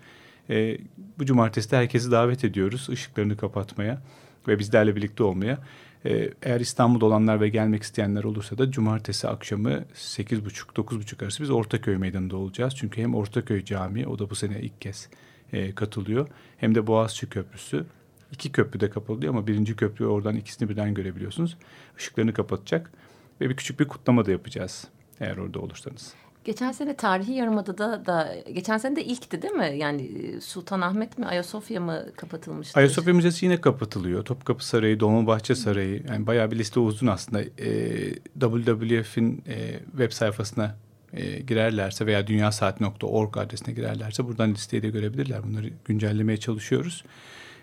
E, 0.50 0.78
bu 1.18 1.26
cumartesi 1.26 1.70
de 1.70 1.76
herkesi 1.76 2.10
davet 2.10 2.44
ediyoruz 2.44 2.88
ışıklarını 2.88 3.36
kapatmaya 3.36 4.02
ve 4.48 4.58
bizlerle 4.58 4.96
birlikte 4.96 5.22
olmaya. 5.22 5.58
E, 6.04 6.30
eğer 6.42 6.60
İstanbul'da 6.60 7.06
olanlar 7.06 7.40
ve 7.40 7.48
gelmek 7.48 7.82
isteyenler 7.82 8.24
olursa 8.24 8.58
da 8.58 8.70
cumartesi 8.70 9.28
akşamı 9.28 9.70
8.30-9.30 9.94 11.24
arası 11.24 11.42
biz 11.42 11.50
Ortaköy 11.50 11.96
Meydanı'nda 11.96 12.36
olacağız. 12.36 12.74
Çünkü 12.76 13.02
hem 13.02 13.14
Ortaköy 13.14 13.64
Camii 13.64 14.06
o 14.06 14.18
da 14.18 14.30
bu 14.30 14.34
sene 14.34 14.60
ilk 14.60 14.80
kez 14.80 15.08
e, 15.52 15.74
katılıyor 15.74 16.28
hem 16.56 16.74
de 16.74 16.86
Boğaziçi 16.86 17.28
Köprüsü 17.28 17.86
iki 18.32 18.52
köprü 18.52 18.80
de 18.80 18.90
kapalıyor 18.90 19.34
ama 19.34 19.46
birinci 19.46 19.76
köprü 19.76 20.06
oradan 20.06 20.36
ikisini 20.36 20.68
birden 20.68 20.94
görebiliyorsunuz. 20.94 21.56
Işıklarını 21.98 22.34
kapatacak 22.34 22.92
ve 23.40 23.50
bir 23.50 23.56
küçük 23.56 23.80
bir 23.80 23.88
kutlama 23.88 24.26
da 24.26 24.30
yapacağız 24.30 24.88
eğer 25.20 25.36
orada 25.36 25.60
olursanız. 25.60 26.14
Geçen 26.44 26.72
sene 26.72 26.96
tarihi 26.96 27.32
yarımadada 27.32 28.06
da 28.06 28.34
geçen 28.52 28.78
sene 28.78 28.96
de 28.96 29.04
ilkti 29.04 29.42
değil 29.42 29.54
mi? 29.54 29.74
Yani 29.76 30.02
e, 30.02 30.40
Sultanahmet 30.40 31.18
mi 31.18 31.26
Ayasofya 31.26 31.80
mı 31.80 32.06
kapatılmıştı? 32.16 32.80
Ayasofya 32.80 33.14
Müzesi 33.14 33.44
yine 33.46 33.60
kapatılıyor. 33.60 34.24
Topkapı 34.24 34.66
Sarayı, 34.66 35.00
Dolmabahçe 35.00 35.54
Sarayı 35.54 36.02
yani 36.08 36.26
bayağı 36.26 36.50
bir 36.50 36.58
liste 36.58 36.80
uzun 36.80 37.06
aslında. 37.06 37.42
E, 37.42 38.14
WWF'in 38.40 39.44
e, 39.48 39.78
web 39.90 40.12
sayfasına 40.12 40.76
e, 41.12 41.40
girerlerse 41.40 42.06
veya 42.06 42.26
dünyasaat.org 42.26 43.36
adresine 43.36 43.74
girerlerse 43.74 44.24
buradan 44.24 44.50
listeyi 44.50 44.82
de 44.82 44.88
görebilirler. 44.88 45.42
Bunları 45.44 45.70
güncellemeye 45.84 46.36
çalışıyoruz. 46.36 47.04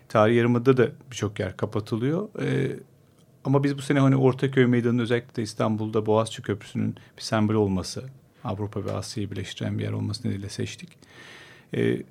Tarih 0.08 0.36
Yarımada 0.36 0.76
da 0.76 0.88
birçok 1.10 1.40
yer 1.40 1.56
kapatılıyor. 1.56 2.28
E, 2.42 2.76
ama 3.44 3.64
biz 3.64 3.78
bu 3.78 3.82
sene 3.82 4.00
hani 4.00 4.16
Ortaköy 4.16 4.66
Meydanı'nın 4.66 5.02
özellikle 5.02 5.36
de 5.36 5.42
İstanbul'da 5.42 6.06
Boğaziçi 6.06 6.42
Köprüsü'nün 6.42 6.96
bir 7.16 7.22
sembol 7.22 7.54
olması, 7.54 8.04
Avrupa 8.48 8.84
ve 8.84 8.92
Asya'yı 8.92 9.30
birleştiren 9.30 9.78
bir 9.78 9.84
yer 9.84 9.92
olması 9.92 10.28
nedeniyle 10.28 10.48
seçtik. 10.48 10.88
E, 11.76 12.02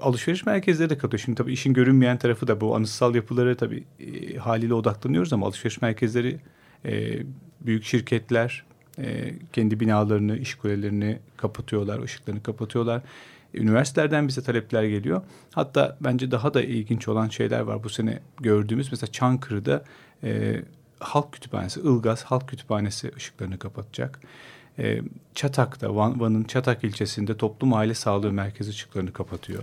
alışveriş 0.00 0.46
merkezleri 0.46 0.90
de 0.90 0.98
katıyor. 0.98 1.20
Şimdi 1.20 1.38
tabii 1.38 1.52
işin 1.52 1.72
görünmeyen 1.72 2.18
tarafı 2.18 2.46
da 2.46 2.60
bu 2.60 2.76
anıtsal 2.76 3.14
yapılara 3.14 3.54
tabii 3.56 3.84
e, 4.00 4.36
haliyle 4.36 4.74
odaklanıyoruz 4.74 5.32
ama 5.32 5.46
alışveriş 5.46 5.82
merkezleri 5.82 6.40
e, 6.84 7.22
büyük 7.60 7.84
şirketler 7.84 8.64
e, 8.98 9.34
kendi 9.52 9.80
binalarını, 9.80 10.36
iş 10.36 10.54
kulelerini 10.54 11.18
kapatıyorlar, 11.36 12.02
ışıklarını 12.02 12.42
kapatıyorlar. 12.42 13.02
Üniversitelerden 13.54 14.28
bize 14.28 14.42
talepler 14.42 14.84
geliyor. 14.84 15.22
Hatta 15.52 15.96
bence 16.00 16.30
daha 16.30 16.54
da 16.54 16.62
ilginç 16.62 17.08
olan 17.08 17.28
şeyler 17.28 17.60
var 17.60 17.84
bu 17.84 17.88
sene 17.88 18.20
gördüğümüz. 18.40 18.92
Mesela 18.92 19.12
Çankırı'da 19.12 19.84
e, 20.24 20.62
Halk 20.98 21.32
Kütüphanesi, 21.32 21.80
Ilgaz 21.80 22.24
Halk 22.24 22.48
Kütüphanesi 22.48 23.12
ışıklarını 23.16 23.58
kapatacak. 23.58 24.20
E, 24.78 25.00
Çatak'ta, 25.34 25.96
Van, 25.96 26.20
Van'ın 26.20 26.44
Çatak 26.44 26.84
ilçesinde 26.84 27.36
Toplum 27.36 27.74
Aile 27.74 27.94
Sağlığı 27.94 28.32
Merkezi 28.32 28.70
ışıklarını 28.70 29.12
kapatıyor. 29.12 29.62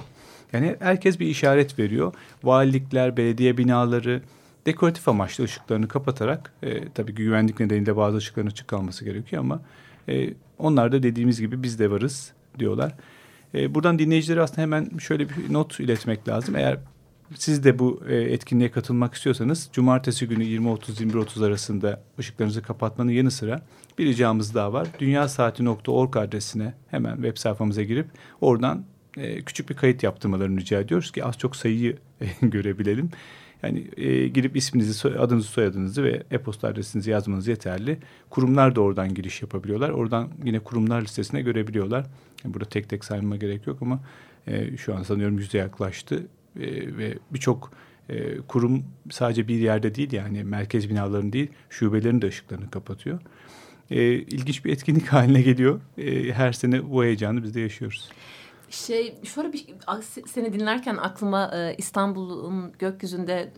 Yani 0.53 0.75
herkes 0.79 1.19
bir 1.19 1.27
işaret 1.27 1.79
veriyor. 1.79 2.13
Valilikler, 2.43 3.17
belediye 3.17 3.57
binaları 3.57 4.21
dekoratif 4.65 5.07
amaçlı 5.07 5.43
ışıklarını 5.43 5.87
kapatarak 5.87 6.53
e, 6.63 6.89
tabii 6.89 7.11
güvenlik 7.11 7.59
nedeniyle 7.59 7.97
bazı 7.97 8.17
ışıkların 8.17 8.47
açık 8.47 8.67
kalması 8.67 9.05
gerekiyor 9.05 9.43
ama 9.43 9.61
e, 10.09 10.33
onlar 10.57 10.91
da 10.91 11.03
dediğimiz 11.03 11.39
gibi 11.41 11.63
biz 11.63 11.79
de 11.79 11.91
varız 11.91 12.31
diyorlar. 12.59 12.95
E, 13.55 13.75
buradan 13.75 13.99
dinleyicilere 13.99 14.41
aslında 14.41 14.61
hemen 14.61 14.97
şöyle 14.97 15.29
bir 15.29 15.53
not 15.53 15.79
iletmek 15.79 16.27
lazım. 16.27 16.55
Eğer 16.55 16.77
siz 17.35 17.63
de 17.63 17.79
bu 17.79 18.01
e, 18.09 18.15
etkinliğe 18.15 18.71
katılmak 18.71 19.13
istiyorsanız 19.13 19.69
cumartesi 19.73 20.27
günü 20.27 20.43
20.30-21.30 20.43 21.45
arasında 21.45 22.01
ışıklarınızı 22.19 22.61
kapatmanın 22.61 23.11
yanı 23.11 23.31
sıra 23.31 23.61
bir 23.97 24.05
ricamız 24.05 24.55
daha 24.55 24.73
var. 24.73 24.87
dünyasaati.org 24.99 26.17
adresine 26.17 26.73
hemen 26.87 27.15
web 27.15 27.37
sayfamıza 27.37 27.83
girip 27.83 28.07
oradan 28.41 28.85
e, 29.17 29.41
küçük 29.41 29.69
bir 29.69 29.75
kayıt 29.75 30.03
yaptırmalarını 30.03 30.59
rica 30.59 30.79
ediyoruz 30.79 31.11
ki 31.11 31.25
az 31.25 31.37
çok 31.37 31.55
sayıyı 31.55 31.97
e, 32.21 32.25
görebilelim. 32.47 33.09
Yani 33.63 33.87
e, 33.97 34.27
girip 34.27 34.55
isminizi, 34.55 35.09
adınızı, 35.09 35.47
soyadınızı 35.47 36.03
ve 36.03 36.23
e-posta 36.31 36.67
adresinizi 36.67 37.11
yazmanız 37.11 37.47
yeterli. 37.47 37.97
Kurumlar 38.29 38.75
da 38.75 38.81
oradan 38.81 39.13
giriş 39.13 39.41
yapabiliyorlar. 39.41 39.89
Oradan 39.89 40.29
yine 40.43 40.59
kurumlar 40.59 41.01
listesine 41.01 41.41
görebiliyorlar. 41.41 42.05
Yani 42.43 42.53
burada 42.53 42.69
tek 42.69 42.89
tek 42.89 43.05
saymama 43.05 43.35
gerek 43.35 43.67
yok 43.67 43.77
ama 43.81 43.99
e, 44.47 44.77
şu 44.77 44.95
an 44.95 45.03
sanıyorum 45.03 45.37
yüzde 45.37 45.57
yaklaştı. 45.57 46.27
E, 46.59 46.97
ve 46.97 47.17
birçok 47.33 47.71
e, 48.09 48.37
kurum 48.37 48.83
sadece 49.09 49.47
bir 49.47 49.59
yerde 49.59 49.95
değil 49.95 50.11
yani 50.11 50.43
merkez 50.43 50.89
binalarının 50.89 51.33
değil 51.33 51.49
şubelerin 51.69 52.21
de 52.21 52.27
ışıklarını 52.27 52.71
kapatıyor. 52.71 53.19
E, 53.91 54.13
ilginç 54.13 54.65
bir 54.65 54.73
etkinlik 54.73 55.07
haline 55.13 55.41
geliyor. 55.41 55.81
E, 55.97 56.31
her 56.31 56.51
sene 56.51 56.91
bu 56.91 57.03
heyecanı 57.03 57.43
biz 57.43 57.55
de 57.55 57.59
yaşıyoruz. 57.59 58.09
Şey 58.69 59.15
şöyle 59.23 59.53
bir 59.53 59.65
seni 60.27 60.53
dinlerken 60.53 60.97
aklıma 60.97 61.51
e, 61.55 61.75
İstanbul'un 61.77 62.73
gökyüzünde 62.79 63.51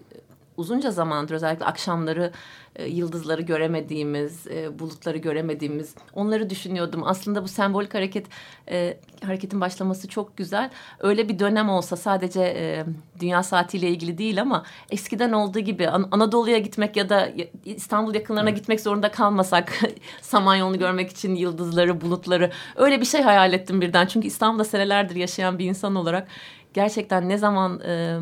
uzunca 0.58 0.92
zamandır 0.92 1.36
özellikle 1.36 1.66
akşamları 1.66 2.32
e, 2.76 2.88
yıldızları 2.88 3.42
göremediğimiz, 3.42 4.48
e, 4.48 4.80
bulutları 4.80 5.18
göremediğimiz 5.18 5.96
onları 6.14 6.50
düşünüyordum. 6.50 7.04
Aslında 7.06 7.44
bu 7.44 7.48
sembolik 7.48 7.94
hareket 7.94 8.28
e, 8.70 8.98
hareketin 9.26 9.62
başlaması 9.62 10.08
çok 10.08 10.38
güzel. 10.38 10.70
Öyle 11.00 11.30
bir 11.30 11.40
dönem 11.40 11.70
olsa 11.70 11.96
sadece 11.96 12.42
e, 12.42 12.86
dünya 13.20 13.44
saatiyle 13.44 13.90
ilgili 13.90 14.18
değil 14.18 14.42
ama 14.42 14.64
eskiden 14.92 15.32
olduğu 15.32 15.60
gibi 15.60 15.90
An 15.90 16.08
Anadolu'ya 16.12 16.58
gitmek 16.58 16.98
ya 16.98 17.10
da 17.10 17.30
İstanbul 17.66 18.16
yakınlarına 18.16 18.50
evet. 18.50 18.60
gitmek 18.60 18.82
zorunda 18.82 19.12
kalmasak 19.12 19.80
Samanyolu'nu 20.22 20.80
görmek 20.80 21.12
için 21.12 21.36
yıldızları, 21.36 22.02
bulutları 22.02 22.52
öyle 22.76 23.02
bir 23.02 23.06
şey 23.06 23.22
hayal 23.22 23.54
ettim 23.54 23.82
birden. 23.82 24.06
Çünkü 24.06 24.28
İstanbul'da 24.28 24.64
senelerdir 24.64 25.16
yaşayan 25.16 25.60
bir 25.60 25.66
insan 25.66 25.96
olarak 25.96 26.28
gerçekten 26.74 27.30
ne 27.30 27.38
zaman 27.38 27.80
e, 27.80 28.20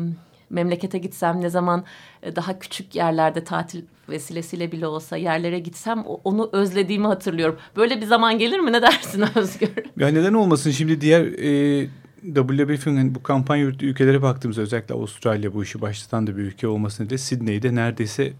memlekete 0.52 0.98
gitsem 0.98 1.40
ne 1.40 1.50
zaman 1.50 1.84
e, 2.22 2.36
daha 2.36 2.58
küçük 2.58 2.94
yerlerde 2.94 3.44
tatil 3.44 3.82
vesilesiyle 4.08 4.72
bile 4.72 4.86
olsa 4.86 5.16
yerlere 5.16 5.58
gitsem 5.58 6.04
onu 6.24 6.50
özlediğimi 6.52 7.06
hatırlıyorum. 7.06 7.56
Böyle 7.76 8.00
bir 8.00 8.06
zaman 8.06 8.38
gelir 8.38 8.60
mi 8.60 8.72
ne 8.72 8.82
dersin 8.82 9.24
Özgür? 9.34 9.68
Ya 9.96 10.08
neden 10.08 10.34
olmasın 10.34 10.70
şimdi 10.70 11.00
diğer 11.00 11.24
e, 11.24 11.88
WWF'in 12.34 12.96
hani 12.96 13.14
bu 13.14 13.22
kampanya 13.22 13.62
yürüttüğü 13.62 13.86
ülkelere 13.86 14.22
baktığımızda 14.22 14.62
özellikle 14.62 14.94
Avustralya 14.94 15.54
bu 15.54 15.62
işi 15.62 15.80
başlatan 15.80 16.26
da 16.26 16.36
bir 16.36 16.42
ülke 16.42 16.68
olmasını 16.68 17.10
da 17.10 17.18
Sydney'de 17.18 17.74
neredeyse 17.74 18.32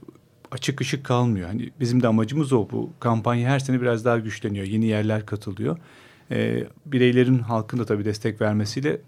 açık 0.50 0.81
ışık 0.81 1.04
kalmıyor. 1.04 1.49
Hani 1.49 1.71
bizim 1.81 2.02
de 2.02 2.09
amacımız 2.09 2.52
o. 2.52 2.69
Bu 2.71 2.90
kampanya 3.00 3.50
her 3.50 3.59
sene 3.59 3.81
biraz 3.81 4.04
daha 4.04 4.19
güçleniyor. 4.19 4.66
Yeni 4.66 4.87
yerler 4.87 5.26
katılıyor. 5.26 5.78
E, 6.31 6.64
bireylerin 6.87 7.38
halkın 7.38 7.78
da 7.78 7.85
tabii 7.87 8.04
destek 8.04 8.40
vermesiyle 8.40 8.99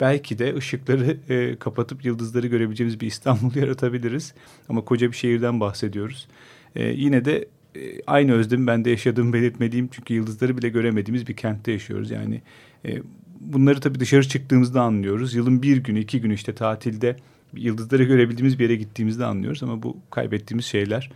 belki 0.00 0.38
de 0.38 0.54
ışıkları 0.56 1.16
e, 1.28 1.56
kapatıp 1.56 2.04
yıldızları 2.04 2.46
görebileceğimiz 2.46 3.00
bir 3.00 3.06
İstanbul 3.06 3.54
yaratabiliriz. 3.60 4.34
Ama 4.68 4.84
koca 4.84 5.10
bir 5.10 5.16
şehirden 5.16 5.60
bahsediyoruz. 5.60 6.28
E, 6.76 6.88
yine 6.88 7.24
de 7.24 7.48
e, 7.76 8.02
aynı 8.06 8.32
özlemi 8.32 8.66
ben 8.66 8.84
de 8.84 8.90
yaşadığımı 8.90 9.32
belirtmeliyim. 9.32 9.88
Çünkü 9.92 10.14
yıldızları 10.14 10.58
bile 10.58 10.68
göremediğimiz 10.68 11.26
bir 11.26 11.36
kentte 11.36 11.72
yaşıyoruz. 11.72 12.10
Yani 12.10 12.42
e, 12.84 13.02
bunları 13.40 13.80
tabii 13.80 14.00
dışarı 14.00 14.28
çıktığımızda 14.28 14.82
anlıyoruz. 14.82 15.34
Yılın 15.34 15.62
bir 15.62 15.76
günü, 15.76 16.00
iki 16.00 16.20
günü 16.20 16.34
işte 16.34 16.54
tatilde 16.54 17.16
yıldızları 17.56 18.04
görebildiğimiz 18.04 18.58
bir 18.58 18.64
yere 18.64 18.76
gittiğimizde 18.76 19.24
anlıyoruz. 19.24 19.62
Ama 19.62 19.82
bu 19.82 19.96
kaybettiğimiz 20.10 20.64
şeyler. 20.64 21.10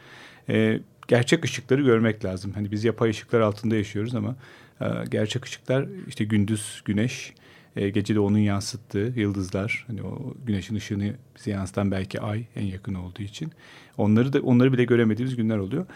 E, 0.49 0.81
gerçek 1.09 1.45
ışıkları 1.45 1.83
görmek 1.83 2.25
lazım. 2.25 2.53
Hani 2.53 2.71
biz 2.71 2.85
yapay 2.85 3.11
ışıklar 3.11 3.41
altında 3.41 3.77
yaşıyoruz 3.77 4.15
ama 4.15 4.37
e, 4.81 4.87
gerçek 5.11 5.45
ışıklar 5.45 5.87
işte 6.09 6.25
gündüz 6.25 6.83
güneş, 6.85 7.33
e, 7.79 7.91
gece 7.91 8.15
de 8.15 8.21
onun 8.21 8.39
yansıttığı 8.39 9.13
yıldızlar, 9.17 9.85
hani 9.87 10.03
o 10.03 10.35
güneşin 10.47 10.75
ışığını 10.75 11.15
bize 11.37 11.51
yansıtan 11.51 11.91
belki 11.91 12.21
ay 12.21 12.45
en 12.57 12.65
yakın 12.65 12.95
olduğu 12.95 13.23
için 13.23 13.53
onları 13.97 14.33
da 14.33 14.41
onları 14.41 14.73
bile 14.73 14.85
göremediğimiz 14.85 15.37
günler 15.37 15.59
oluyor. 15.59 15.87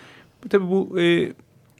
Tabii 0.51 0.71
bu 0.71 1.01
e, 1.01 1.33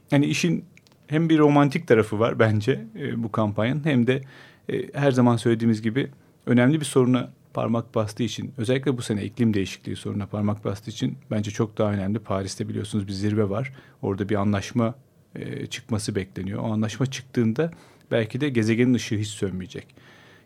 hani 0.09 0.25
işin 0.25 0.65
hem 1.07 1.29
bir 1.29 1.39
romantik 1.39 1.87
tarafı 1.87 2.19
var 2.19 2.39
bence 2.39 2.85
e, 2.99 3.23
bu 3.23 3.31
kampanyanın 3.31 3.85
hem 3.85 4.07
de 4.07 4.21
e, 4.69 4.93
her 4.93 5.11
zaman 5.11 5.37
söylediğimiz 5.37 5.81
gibi 5.81 6.11
önemli 6.45 6.79
bir 6.79 6.85
soruna 6.85 7.31
parmak 7.53 7.95
bastığı 7.95 8.23
için 8.23 8.53
özellikle 8.57 8.97
bu 8.97 9.01
sene 9.01 9.23
iklim 9.23 9.53
değişikliği 9.53 9.95
soruna 9.95 10.25
parmak 10.25 10.65
bastığı 10.65 10.91
için 10.91 11.17
bence 11.31 11.51
çok 11.51 11.77
daha 11.77 11.91
önemli. 11.93 12.19
Paris'te 12.19 12.69
biliyorsunuz 12.69 13.07
bir 13.07 13.13
zirve 13.13 13.49
var. 13.49 13.73
Orada 14.01 14.29
bir 14.29 14.35
anlaşma 14.35 14.95
e, 15.35 15.65
çıkması 15.65 16.15
bekleniyor. 16.15 16.59
O 16.59 16.71
anlaşma 16.73 17.05
çıktığında 17.05 17.71
belki 18.11 18.41
de 18.41 18.49
gezegenin 18.49 18.93
ışığı 18.93 19.17
hiç 19.17 19.27
sönmeyecek. 19.27 19.87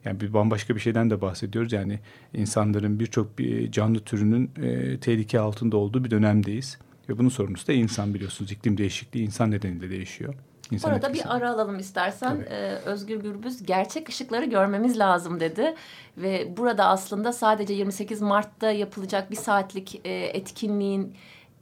Yani 0.06 0.22
bir 0.22 0.34
bambaşka 0.34 0.76
bir 0.76 0.80
şeyden 0.80 1.10
de 1.10 1.22
bahsediyoruz. 1.22 1.74
Yani 1.74 2.00
insanların 2.34 3.00
birçok 3.00 3.40
bir 3.40 3.72
canlı 3.72 4.00
türünün 4.00 4.52
e, 4.62 5.00
tehlike 5.00 5.40
altında 5.40 5.78
olduğu 5.78 6.04
bir 6.04 6.12
dönemdeyiz. 6.12 6.78
Ve 7.10 7.18
bunun 7.18 7.30
sorumlusu 7.30 7.68
da 7.68 7.74
insan 7.74 8.14
biliyorsunuz. 8.14 8.52
İklim 8.52 8.78
değişikliği 8.78 9.26
insan 9.26 9.52
nedeniyle 9.52 9.90
değişiyor. 9.90 10.34
İnsan 10.72 10.94
Orada 10.94 11.08
etkisi. 11.08 11.26
bir 11.26 11.36
ara 11.36 11.52
alalım 11.52 11.80
istersen. 11.80 12.46
Ee, 12.50 12.56
Özgür 12.86 13.20
Gürbüz 13.20 13.66
gerçek 13.66 14.10
ışıkları 14.10 14.46
görmemiz 14.46 15.00
lazım 15.00 15.40
dedi. 15.40 15.76
Ve 16.18 16.58
burada 16.58 16.86
aslında 16.88 17.34
sadece 17.34 17.74
28 17.74 18.22
Mart'ta 18.22 18.72
yapılacak 18.72 19.32
bir 19.32 19.36
saatlik 19.36 20.02
e, 20.06 20.14
etkinliğin 20.14 21.14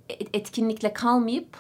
e, 0.09 0.13
etkinlikle 0.33 0.93
kalmayıp 0.93 1.57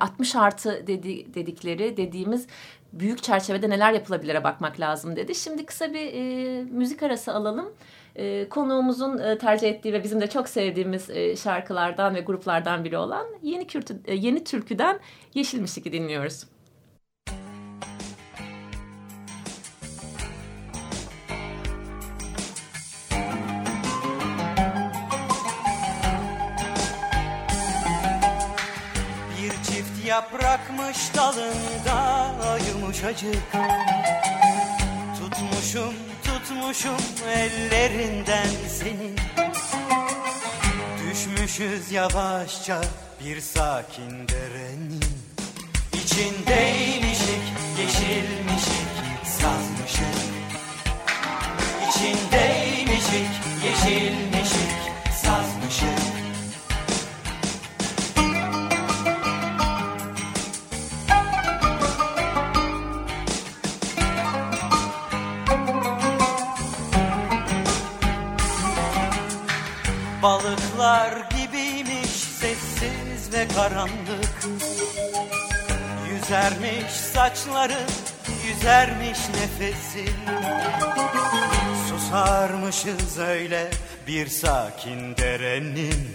60 0.00 0.34
e, 0.34 0.38
artı 0.38 0.86
dedi, 0.86 1.34
dedikleri 1.34 1.96
dediğimiz 1.96 2.46
büyük 2.92 3.22
çerçevede 3.22 3.70
neler 3.70 3.92
yapılabilire 3.92 4.44
bakmak 4.44 4.80
lazım 4.80 5.16
dedi. 5.16 5.34
Şimdi 5.34 5.66
kısa 5.66 5.94
bir 5.94 6.12
e, 6.12 6.62
müzik 6.62 7.02
arası 7.02 7.32
alalım. 7.34 7.72
E, 8.16 8.48
konuğumuzun 8.48 9.18
e, 9.18 9.38
tercih 9.38 9.68
ettiği 9.68 9.92
ve 9.92 10.04
bizim 10.04 10.20
de 10.20 10.26
çok 10.26 10.48
sevdiğimiz 10.48 11.10
e, 11.10 11.36
şarkılardan 11.36 12.14
ve 12.14 12.20
gruplardan 12.20 12.84
biri 12.84 12.98
olan 12.98 13.26
Yeni, 13.42 13.66
Kürtü, 13.66 14.00
e, 14.04 14.14
Yeni 14.14 14.44
Türkü'den 14.44 15.00
Yeşil 15.34 15.60
Müzik'i 15.60 15.92
dinliyoruz. 15.92 16.51
Yaprakmış 30.12 31.14
dalında 31.14 32.58
yumuşacık 32.68 33.52
Tutmuşum 35.18 35.94
tutmuşum 36.24 36.96
ellerinden 37.28 38.48
seni. 38.78 39.10
Düşmüşüz 41.02 41.92
yavaşça 41.92 42.80
bir 43.24 43.40
sakin 43.40 44.28
derenin. 44.28 45.00
İçindeymişik 45.92 47.44
yeşilmişik 47.78 48.88
sazmışık. 49.24 50.16
İçindeymişik 51.88 53.30
yeşilmişik 53.64 54.31
karanlık. 73.62 74.46
Yüzermiş 76.10 76.92
saçları, 76.92 77.78
yüzermiş 78.46 79.18
nefesin 79.28 80.14
Susarmışız 81.88 83.18
öyle 83.18 83.70
bir 84.06 84.26
sakin 84.26 85.16
derenin. 85.16 86.08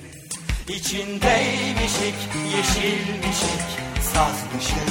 İçindeymişik, 0.67 2.19
yeşilmişik, 2.55 3.67
sazmışık. 4.13 4.89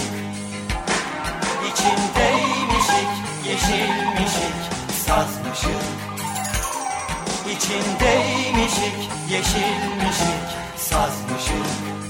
İçindeymişik, 1.69 3.11
yeşilmişik, 3.47 4.59
sazmışık. 5.07 5.87
İçindeymişik, 7.53 9.11
yeşilmişik, 9.31 10.47
sazmışık 10.77 12.06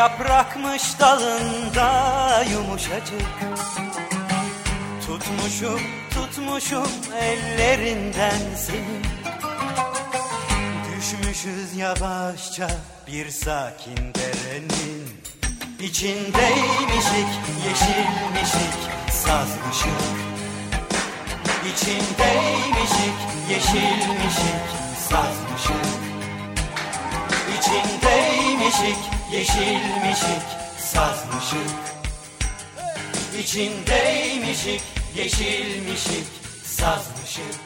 yaprakmış 0.00 1.00
dalında 1.00 2.44
yumuşacık. 2.52 3.28
Tutmuşum 5.06 5.80
tutmuşum 6.10 6.88
ellerinden 7.20 8.40
seni. 8.56 9.00
Düşmüşüz 10.96 11.76
yavaşça 11.76 12.70
bir 13.06 13.30
sakin 13.30 13.96
derenin 13.96 15.20
İçindeymişik 15.80 17.32
yeşilmişik 17.66 18.76
sazmışık. 19.10 20.00
İçindeymişik 21.72 23.18
yeşilmişik 23.50 24.66
sazmışık. 25.08 25.86
İçindeymişik 27.58 29.19
yeşilmişik 29.32 30.42
sazmışık 30.78 31.70
İçindeymişik 33.38 34.82
yeşilmişik 35.16 36.26
sazmışık 36.64 37.60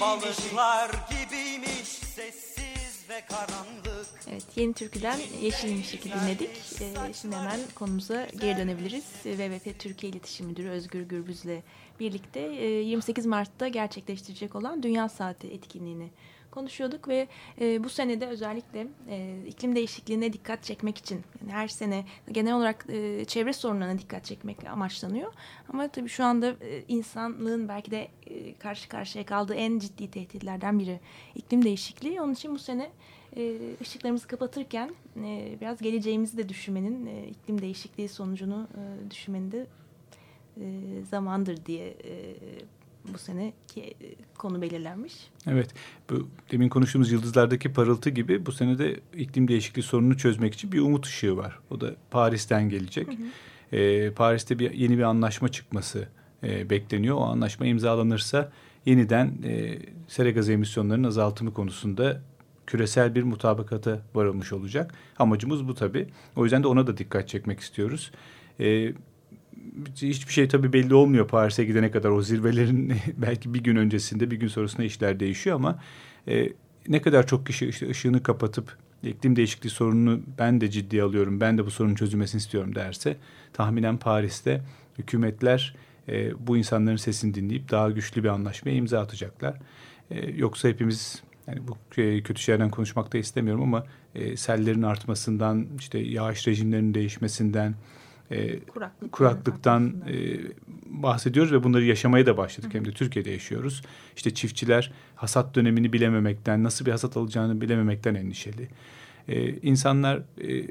Balıklar 0.00 0.90
gibiymiş 1.10 1.88
sessiz 1.88 3.08
ve 3.10 3.20
karanlık. 3.28 4.06
Evet 4.30 4.44
yeni 4.56 4.72
türküden 4.74 5.18
Yeşilmişik'i 5.42 6.12
dinledik. 6.12 6.50
Ee, 6.80 7.12
şimdi 7.20 7.36
hemen 7.36 7.60
konumuza 7.74 8.26
geri 8.40 8.56
dönebiliriz. 8.56 9.04
WWF 9.22 9.78
Türkiye 9.78 10.12
İletişim 10.12 10.46
Müdürü 10.46 10.68
Özgür 10.68 11.02
Gürbüz'le 11.02 11.62
birlikte 12.00 12.40
28 12.40 13.26
Mart'ta 13.26 13.68
gerçekleştirecek 13.68 14.54
olan 14.54 14.82
Dünya 14.82 15.08
Saati 15.08 15.48
etkinliğini 15.48 16.10
konuşuyorduk 16.54 17.08
ve 17.08 17.28
e, 17.60 17.84
bu 17.84 17.88
senede 17.88 18.26
özellikle 18.26 18.86
e, 19.08 19.36
iklim 19.46 19.76
değişikliğine 19.76 20.32
dikkat 20.32 20.62
çekmek 20.62 20.98
için 20.98 21.22
yani 21.40 21.52
her 21.52 21.68
sene 21.68 22.04
genel 22.32 22.54
olarak 22.54 22.86
e, 22.88 23.24
çevre 23.24 23.52
sorunlarına 23.52 23.98
dikkat 23.98 24.24
çekmek 24.24 24.66
amaçlanıyor. 24.66 25.32
Ama 25.68 25.88
tabii 25.88 26.08
şu 26.08 26.24
anda 26.24 26.48
e, 26.60 26.84
insanlığın 26.88 27.68
belki 27.68 27.90
de 27.90 28.08
e, 28.26 28.54
karşı 28.54 28.88
karşıya 28.88 29.26
kaldığı 29.26 29.54
en 29.54 29.78
ciddi 29.78 30.10
tehditlerden 30.10 30.78
biri 30.78 31.00
iklim 31.34 31.64
değişikliği. 31.64 32.20
Onun 32.20 32.32
için 32.32 32.54
bu 32.54 32.58
sene 32.58 32.90
e, 33.36 33.58
ışıklarımızı 33.80 34.26
kapatırken 34.26 34.90
e, 35.16 35.58
biraz 35.60 35.80
geleceğimizi 35.80 36.36
de 36.36 36.48
düşünmenin, 36.48 37.06
e, 37.06 37.26
iklim 37.26 37.60
değişikliği 37.60 38.08
sonucunu 38.08 38.68
e, 38.74 39.10
düşünmenin 39.10 39.52
de 39.52 39.66
e, 40.60 40.64
zamandır 41.10 41.66
diye 41.66 41.88
e, 41.88 42.34
bu 43.12 43.18
seneki 43.18 43.80
e, 43.80 44.14
konu 44.38 44.62
belirlenmiş. 44.62 45.14
Evet, 45.46 45.74
bu 46.10 46.28
demin 46.50 46.68
konuştuğumuz 46.68 47.12
yıldızlardaki 47.12 47.72
parıltı 47.72 48.10
gibi 48.10 48.46
bu 48.46 48.52
sene 48.52 48.78
de 48.78 49.00
iklim 49.16 49.48
değişikliği 49.48 49.82
sorununu 49.82 50.16
çözmek 50.16 50.54
için 50.54 50.72
bir 50.72 50.80
umut 50.80 51.06
ışığı 51.06 51.36
var. 51.36 51.58
O 51.70 51.80
da 51.80 51.94
Paris'ten 52.10 52.68
gelecek. 52.68 53.08
Hı 53.08 53.12
hı. 53.12 53.76
Ee, 53.76 54.10
Paris'te 54.10 54.58
bir 54.58 54.70
yeni 54.70 54.98
bir 54.98 55.02
anlaşma 55.02 55.48
çıkması 55.48 56.08
e, 56.42 56.70
bekleniyor. 56.70 57.16
O 57.16 57.20
anlaşma 57.20 57.66
imzalanırsa 57.66 58.52
yeniden 58.86 59.34
e, 59.44 59.78
sera 60.08 60.30
gazı 60.30 60.52
emisyonlarının 60.52 61.08
azaltımı 61.08 61.54
konusunda 61.54 62.20
küresel 62.66 63.14
bir 63.14 63.22
mutabakata 63.22 64.00
varılmış 64.14 64.52
olacak. 64.52 64.94
Amacımız 65.18 65.68
bu 65.68 65.74
tabii. 65.74 66.08
O 66.36 66.44
yüzden 66.44 66.62
de 66.62 66.66
ona 66.66 66.86
da 66.86 66.96
dikkat 66.96 67.28
çekmek 67.28 67.60
istiyoruz. 67.60 68.10
E, 68.60 68.92
hiçbir 69.96 70.32
şey 70.32 70.48
tabii 70.48 70.72
belli 70.72 70.94
olmuyor 70.94 71.28
Paris'e 71.28 71.64
gidene 71.64 71.90
kadar. 71.90 72.10
O 72.10 72.22
zirvelerin 72.22 72.92
belki 73.16 73.54
bir 73.54 73.64
gün 73.64 73.76
öncesinde 73.76 74.30
bir 74.30 74.36
gün 74.36 74.48
sonrasında 74.48 74.84
işler 74.84 75.20
değişiyor 75.20 75.56
ama 75.56 75.78
e, 76.28 76.48
ne 76.88 77.02
kadar 77.02 77.26
çok 77.26 77.46
kişi 77.46 77.66
işte 77.66 77.90
ışığını 77.90 78.22
kapatıp 78.22 78.76
iklim 79.02 79.36
değişikliği 79.36 79.70
sorununu 79.70 80.20
ben 80.38 80.60
de 80.60 80.70
ciddiye 80.70 81.02
alıyorum, 81.02 81.40
ben 81.40 81.58
de 81.58 81.66
bu 81.66 81.70
sorunun 81.70 81.94
çözülmesini 81.94 82.38
istiyorum 82.38 82.74
derse 82.74 83.16
tahminen 83.52 83.96
Paris'te 83.96 84.62
hükümetler 84.98 85.76
e, 86.08 86.46
bu 86.46 86.56
insanların 86.56 86.96
sesini 86.96 87.34
dinleyip 87.34 87.70
daha 87.70 87.90
güçlü 87.90 88.24
bir 88.24 88.28
anlaşmaya 88.28 88.76
imza 88.76 89.00
atacaklar. 89.00 89.54
E, 90.10 90.30
yoksa 90.30 90.68
hepimiz 90.68 91.22
yani 91.46 91.60
bu 91.68 92.00
e, 92.00 92.22
kötü 92.22 92.42
şeylerden 92.42 92.70
konuşmak 92.70 93.12
da 93.12 93.18
istemiyorum 93.18 93.62
ama 93.62 93.86
e, 94.14 94.36
sellerin 94.36 94.82
artmasından, 94.82 95.66
işte 95.78 95.98
yağış 95.98 96.48
rejimlerinin 96.48 96.94
değişmesinden, 96.94 97.74
e, 98.30 98.60
Kuraklık, 98.60 99.12
kuraklıktan 99.12 99.94
e, 100.08 100.38
bahsediyoruz 100.86 101.52
ve 101.52 101.64
bunları 101.64 101.84
yaşamaya 101.84 102.26
da 102.26 102.36
başladık. 102.36 102.74
Hı. 102.74 102.78
Hem 102.78 102.84
de 102.84 102.90
Türkiye'de 102.90 103.30
yaşıyoruz. 103.30 103.82
İşte 104.16 104.34
çiftçiler 104.34 104.92
hasat 105.16 105.54
dönemini 105.54 105.92
bilememekten, 105.92 106.64
nasıl 106.64 106.86
bir 106.86 106.90
hasat 106.90 107.16
alacağını 107.16 107.60
bilememekten 107.60 108.14
endişeli. 108.14 108.68
E, 109.28 109.56
insanlar 109.56 110.16
e, 110.18 110.70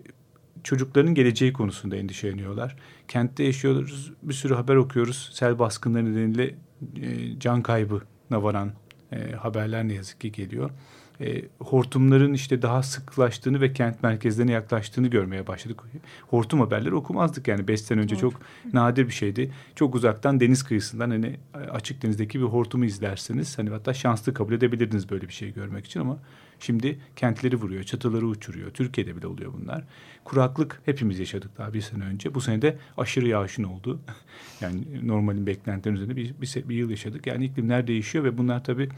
çocukların 0.64 1.14
geleceği 1.14 1.54
konusunda 1.54 1.96
endişeleniyorlar. 1.96 2.76
Kentte 3.08 3.44
yaşıyoruz, 3.44 4.14
bir 4.24 4.34
sürü 4.34 4.54
haber 4.54 4.76
okuyoruz. 4.76 5.30
Sel 5.34 5.60
baskınları 5.60 6.12
nedeniyle 6.12 6.56
e, 7.02 7.40
can 7.40 7.62
kaybına 7.62 8.44
varan 8.44 8.72
e, 9.12 9.32
haberler 9.32 9.88
ne 9.88 9.94
yazık 9.94 10.22
ki 10.22 10.32
geliyor 10.32 10.70
e, 11.22 11.42
hortumların 11.60 12.34
işte 12.34 12.62
daha 12.62 12.84
sıklaştığını 12.84 13.62
ve 13.62 13.74
kent 13.74 14.04
merkezlerine 14.04 14.52
yaklaştığını 14.52 15.08
görmeye 15.08 15.48
başladık. 15.48 15.82
Hortum 16.28 16.60
haberleri 16.60 16.96
okumazdık 16.96 17.48
yani 17.48 17.68
beş 17.68 17.82
sene 17.82 18.02
önce 18.02 18.16
çok 18.16 18.34
nadir 18.74 19.08
bir 19.08 19.14
şeydi. 19.14 19.52
Çok 19.76 19.96
uzaktan 19.96 20.40
deniz 20.40 20.64
kıyısından 20.64 21.10
hani 21.10 21.38
açık 21.72 22.04
denizdeki 22.04 22.40
bir 22.40 22.46
hortumu 22.46 22.86
izlersiniz. 22.86 23.58
Hani 23.58 23.70
hatta 23.70 23.94
şanslı 23.94 24.34
kabul 24.34 24.54
edebilirdiniz 24.54 25.10
böyle 25.10 25.28
bir 25.28 25.34
şey 25.34 25.54
görmek 25.54 25.86
için 25.86 26.00
ama 26.00 26.18
şimdi 26.60 27.00
kentleri 27.16 27.56
vuruyor, 27.56 27.84
çatıları 27.84 28.28
uçuruyor. 28.28 28.72
Türkiye'de 28.72 29.16
bile 29.16 29.28
oluyor 29.28 29.54
bunlar. 29.62 29.84
Kuraklık 30.24 30.82
hepimiz 30.86 31.20
yaşadık 31.20 31.58
daha 31.58 31.74
bir 31.74 31.82
sene 31.82 32.04
önce. 32.04 32.34
Bu 32.34 32.42
sene 32.42 32.62
de 32.62 32.78
aşırı 32.98 33.28
yağışın 33.28 33.64
oldu. 33.64 34.00
yani 34.62 35.08
normalin 35.08 35.48
beklentilerinin 35.48 36.02
üzerinde 36.02 36.16
bir, 36.16 36.34
bir, 36.42 36.70
bir 36.70 36.76
yıl 36.76 36.90
yaşadık. 36.90 37.28
Yani 37.28 37.46
iklimler 37.46 37.88
değişiyor 37.88 38.24
ve 38.24 38.38
bunlar 38.38 38.64
tabii 38.64 38.90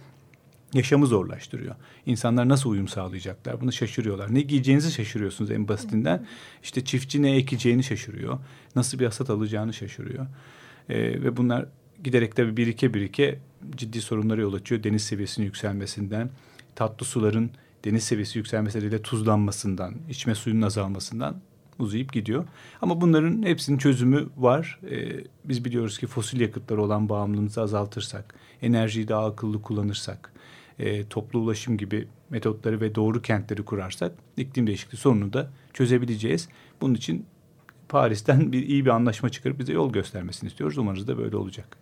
yaşamı 0.75 1.07
zorlaştırıyor. 1.07 1.75
İnsanlar 2.05 2.49
nasıl 2.49 2.69
uyum 2.69 2.87
sağlayacaklar? 2.87 3.61
Bunu 3.61 3.71
şaşırıyorlar. 3.71 4.33
Ne 4.33 4.41
giyeceğinizi 4.41 4.91
şaşırıyorsunuz 4.91 5.51
en 5.51 5.67
basitinden. 5.67 6.25
İşte 6.63 6.85
çiftçi 6.85 7.21
ne 7.21 7.35
ekeceğini 7.35 7.83
şaşırıyor. 7.83 8.39
Nasıl 8.75 8.99
bir 8.99 9.05
hasat 9.05 9.29
alacağını 9.29 9.73
şaşırıyor. 9.73 10.25
Ee, 10.89 10.97
ve 10.97 11.37
bunlar 11.37 11.65
giderek 12.03 12.37
de 12.37 12.57
birike 12.57 12.93
birike 12.93 13.39
ciddi 13.75 14.01
sorunlara 14.01 14.41
yol 14.41 14.53
açıyor. 14.53 14.83
Deniz 14.83 15.03
seviyesinin 15.03 15.45
yükselmesinden, 15.45 16.29
tatlı 16.75 17.05
suların 17.05 17.51
deniz 17.85 18.03
seviyesi 18.03 18.37
yükselmesiyle 18.37 19.01
tuzlanmasından, 19.01 19.95
içme 20.09 20.35
suyunun 20.35 20.61
azalmasından 20.61 21.35
uzayıp 21.79 22.13
gidiyor. 22.13 22.45
Ama 22.81 23.01
bunların 23.01 23.43
hepsinin 23.43 23.77
çözümü 23.77 24.27
var. 24.37 24.79
Ee, 24.91 25.23
biz 25.45 25.65
biliyoruz 25.65 25.97
ki 25.97 26.07
fosil 26.07 26.41
yakıtlara 26.41 26.81
olan 26.81 27.09
bağımlılığımızı 27.09 27.61
azaltırsak, 27.61 28.35
enerjiyi 28.61 29.07
daha 29.07 29.25
akıllı 29.25 29.61
kullanırsak, 29.61 30.31
e, 30.79 31.07
toplu 31.07 31.39
ulaşım 31.39 31.77
gibi 31.77 32.07
metotları 32.29 32.81
ve 32.81 32.95
doğru 32.95 33.21
kentleri 33.21 33.65
kurarsak 33.65 34.11
iklim 34.37 34.67
değişikliği 34.67 34.97
sorununu 34.97 35.33
da 35.33 35.49
çözebileceğiz. 35.73 36.49
Bunun 36.81 36.93
için 36.93 37.25
Paris'ten 37.89 38.51
bir 38.51 38.67
iyi 38.67 38.85
bir 38.85 38.89
anlaşma 38.89 39.29
çıkarıp 39.29 39.59
bize 39.59 39.73
yol 39.73 39.93
göstermesini 39.93 40.47
istiyoruz. 40.47 40.77
Umarız 40.77 41.07
da 41.07 41.17
böyle 41.17 41.37
olacak. 41.37 41.77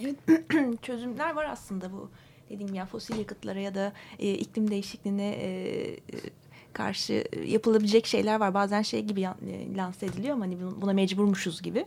Evet, 0.00 0.16
çözümler 0.82 1.34
var 1.34 1.44
aslında 1.44 1.92
bu 1.92 2.10
dediğim 2.50 2.74
ya 2.74 2.86
fosil 2.86 3.18
yakıtlara 3.18 3.60
ya 3.60 3.74
da 3.74 3.92
e, 4.18 4.34
iklim 4.34 4.70
değişikliğine 4.70 5.28
e, 5.28 5.48
e 5.48 5.98
karşı 6.72 7.24
yapılabilecek 7.46 8.06
şeyler 8.06 8.40
var. 8.40 8.54
Bazen 8.54 8.82
şey 8.82 9.02
gibi 9.02 9.20
e, 9.20 9.76
lanse 9.76 10.06
ediliyor 10.06 10.34
ama 10.34 10.44
hani 10.44 10.56
buna 10.80 10.92
mecburmuşuz 10.92 11.62
gibi. 11.62 11.86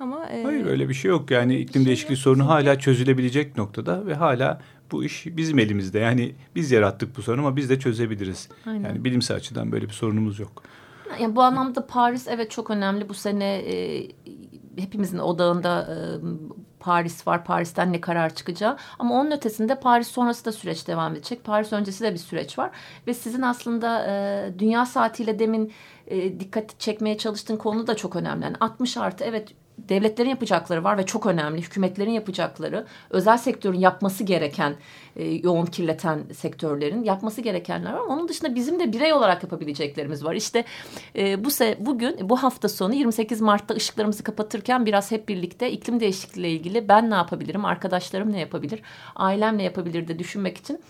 Ama 0.00 0.26
e, 0.26 0.42
Hayır 0.42 0.66
öyle 0.66 0.88
bir 0.88 0.94
şey 0.94 1.08
yok. 1.08 1.30
Yani 1.30 1.56
iklim 1.56 1.82
şey 1.82 1.86
değişikliği 1.86 2.16
sorunu 2.16 2.48
hala 2.48 2.78
çözülebilecek 2.78 3.56
noktada 3.56 4.06
ve 4.06 4.14
hala 4.14 4.62
bu 4.92 5.04
iş 5.04 5.26
bizim 5.26 5.58
elimizde. 5.58 5.98
Yani 5.98 6.34
biz 6.54 6.70
yarattık 6.70 7.16
bu 7.16 7.22
sorunu 7.22 7.46
ama 7.46 7.56
biz 7.56 7.70
de 7.70 7.78
çözebiliriz. 7.78 8.48
Aynen. 8.66 8.88
Yani 8.88 9.04
bilimsel 9.04 9.36
açıdan 9.36 9.72
böyle 9.72 9.86
bir 9.86 9.92
sorunumuz 9.92 10.38
yok. 10.38 10.62
Yani 11.20 11.36
bu 11.36 11.42
anlamda 11.42 11.86
Paris 11.86 12.28
evet 12.28 12.50
çok 12.50 12.70
önemli. 12.70 13.08
Bu 13.08 13.14
sene 13.14 13.56
e, 13.56 14.06
hepimizin 14.76 15.18
odağında 15.18 15.88
e, 15.90 15.96
Paris 16.80 17.26
var. 17.26 17.44
Paris'ten 17.44 17.92
ne 17.92 18.00
karar 18.00 18.34
çıkacağı. 18.34 18.76
Ama 18.98 19.14
onun 19.14 19.30
ötesinde 19.30 19.80
Paris 19.80 20.08
sonrası 20.08 20.44
da 20.44 20.52
süreç 20.52 20.88
devam 20.88 21.12
edecek. 21.12 21.44
Paris 21.44 21.72
öncesi 21.72 22.04
de 22.04 22.12
bir 22.12 22.18
süreç 22.18 22.58
var. 22.58 22.70
Ve 23.06 23.14
sizin 23.14 23.42
aslında 23.42 24.06
e, 24.06 24.58
dünya 24.58 24.86
saatiyle 24.86 25.38
demin 25.38 25.72
e, 26.06 26.40
dikkat 26.40 26.80
çekmeye 26.80 27.18
çalıştığın 27.18 27.56
konu 27.56 27.86
da 27.86 27.96
çok 27.96 28.16
önemli. 28.16 28.44
Yani 28.44 28.56
60 28.60 28.96
artı 28.96 29.24
evet 29.24 29.54
devletlerin 29.78 30.30
yapacakları 30.30 30.84
var 30.84 30.98
ve 30.98 31.06
çok 31.06 31.26
önemli. 31.26 31.62
Hükümetlerin 31.62 32.10
yapacakları, 32.10 32.86
özel 33.10 33.38
sektörün 33.38 33.78
yapması 33.78 34.24
gereken, 34.24 34.76
e, 35.16 35.24
yoğun 35.24 35.66
kirleten 35.66 36.22
sektörlerin 36.34 37.04
yapması 37.04 37.40
gerekenler 37.40 37.92
var. 37.92 38.00
Onun 38.00 38.28
dışında 38.28 38.54
bizim 38.54 38.80
de 38.80 38.92
birey 38.92 39.12
olarak 39.12 39.42
yapabileceklerimiz 39.42 40.24
var. 40.24 40.34
İşte 40.34 40.64
e, 41.16 41.44
bu 41.44 41.50
se 41.50 41.76
bugün, 41.80 42.28
bu 42.28 42.42
hafta 42.42 42.68
sonu 42.68 42.94
28 42.94 43.40
Mart'ta 43.40 43.74
ışıklarımızı 43.74 44.22
kapatırken 44.22 44.86
biraz 44.86 45.10
hep 45.10 45.28
birlikte 45.28 45.72
iklim 45.72 46.00
değişikliği 46.00 46.36
ile 46.40 46.50
ilgili 46.50 46.88
ben 46.88 47.10
ne 47.10 47.14
yapabilirim, 47.14 47.64
arkadaşlarım 47.64 48.32
ne 48.32 48.40
yapabilir, 48.40 48.82
ailem 49.16 49.58
ne 49.58 49.62
yapabilir 49.62 50.08
de 50.08 50.18
düşünmek 50.18 50.58
için 50.58 50.80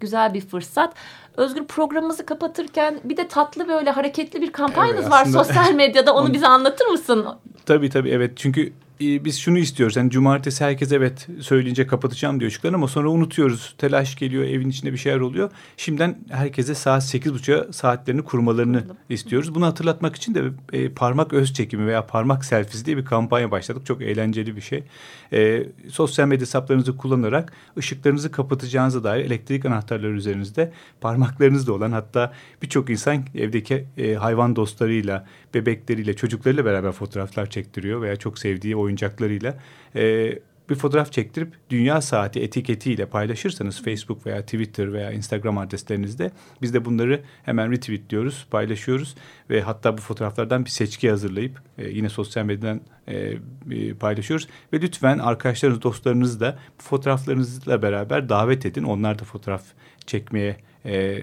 güzel 0.00 0.34
bir 0.34 0.40
fırsat. 0.40 0.94
Özgür 1.36 1.64
programımızı 1.64 2.26
kapatırken 2.26 3.00
bir 3.04 3.16
de 3.16 3.28
tatlı 3.28 3.68
böyle 3.68 3.90
hareketli 3.90 4.42
bir 4.42 4.52
kampanyanız 4.52 5.02
evet, 5.02 5.12
var 5.12 5.24
sosyal 5.24 5.72
medyada. 5.72 6.14
Onu, 6.14 6.20
onu 6.26 6.32
bize 6.32 6.46
anlatır 6.46 6.86
mısın? 6.86 7.26
Tabii 7.66 7.90
tabii 7.90 8.10
evet. 8.10 8.32
Çünkü 8.36 8.72
e, 9.00 9.24
biz 9.24 9.38
şunu 9.38 9.58
istiyoruz. 9.58 9.96
Yani 9.96 10.10
cumartesi 10.10 10.64
herkes 10.64 10.92
evet 10.92 11.26
söyleyince 11.40 11.86
kapatacağım 11.86 12.40
diyor 12.40 12.50
ışıklarını 12.50 12.76
ama 12.76 12.88
sonra 12.88 13.08
unutuyoruz. 13.08 13.74
Telaş 13.78 14.16
geliyor, 14.16 14.44
evin 14.44 14.68
içinde 14.68 14.92
bir 14.92 14.98
şeyler 14.98 15.20
oluyor. 15.20 15.50
Şimdiden 15.76 16.18
herkese 16.30 16.74
saat 16.74 17.04
sekiz 17.04 17.26
8.30'a 17.32 17.72
saatlerini 17.72 18.22
kurmalarını 18.22 18.80
Kuralım. 18.80 18.96
istiyoruz. 19.08 19.54
Bunu 19.54 19.66
hatırlatmak 19.66 20.16
için 20.16 20.34
de 20.34 20.42
e, 20.72 20.88
parmak 20.88 21.32
öz 21.32 21.52
çekimi 21.52 21.86
veya 21.86 22.06
parmak 22.06 22.44
selfisi 22.44 22.86
diye 22.86 22.96
bir 22.96 23.04
kampanya 23.04 23.50
başladık. 23.50 23.86
Çok 23.86 24.02
eğlenceli 24.02 24.56
bir 24.56 24.60
şey. 24.60 24.84
E, 25.32 25.66
sosyal 25.88 26.28
medya 26.28 26.40
hesaplarınızı 26.40 26.96
kullanarak 26.96 27.52
ışıklarınızı 27.78 28.30
kapatacağınıza 28.30 29.04
dair 29.04 29.24
elektrik 29.24 29.64
anahtarları 29.64 30.12
üzerinizde 30.12 30.72
parmaklarınızda 31.00 31.72
olan 31.72 31.92
hatta 31.92 32.32
birçok 32.62 32.90
insan 32.90 33.24
evdeki 33.34 33.86
e, 33.98 34.14
hayvan 34.14 34.56
dostlarıyla, 34.56 35.26
bebekleriyle, 35.54 36.16
çocuklarıyla 36.16 36.64
beraber 36.64 36.92
fotoğraflar 36.92 37.50
çektiriyor 37.50 38.02
veya 38.02 38.16
çok 38.16 38.38
sevdiği 38.38 38.76
oyuncaklarıyla 38.86 39.58
e, 39.96 40.32
bir 40.70 40.74
fotoğraf 40.74 41.12
çektirip 41.12 41.54
Dünya 41.70 42.00
Saati 42.00 42.40
etiketiyle 42.40 43.06
paylaşırsanız 43.06 43.82
Facebook 43.82 44.26
veya 44.26 44.42
Twitter 44.42 44.92
veya 44.92 45.12
Instagram 45.12 45.58
adreslerinizde 45.58 46.30
biz 46.62 46.74
de 46.74 46.84
bunları 46.84 47.22
hemen 47.44 47.72
retweet 47.72 48.10
diyoruz, 48.10 48.46
paylaşıyoruz 48.50 49.14
ve 49.50 49.60
hatta 49.62 49.98
bu 49.98 50.00
fotoğraflardan 50.00 50.64
bir 50.64 50.70
seçki 50.70 51.10
hazırlayıp 51.10 51.62
e, 51.78 51.88
yine 51.88 52.08
sosyal 52.08 52.44
medyadan 52.44 52.80
e, 53.08 53.94
paylaşıyoruz 53.94 54.48
ve 54.72 54.80
lütfen 54.80 55.18
arkadaşlarınız, 55.18 55.82
dostlarınız 55.82 56.40
da 56.40 56.58
bu 56.80 56.82
fotoğraflarınızla 56.82 57.82
beraber 57.82 58.28
davet 58.28 58.66
edin. 58.66 58.82
Onlar 58.82 59.18
da 59.18 59.24
fotoğraf 59.24 59.62
çekmeye 60.06 60.56
e, 60.84 60.96
e, 60.96 61.22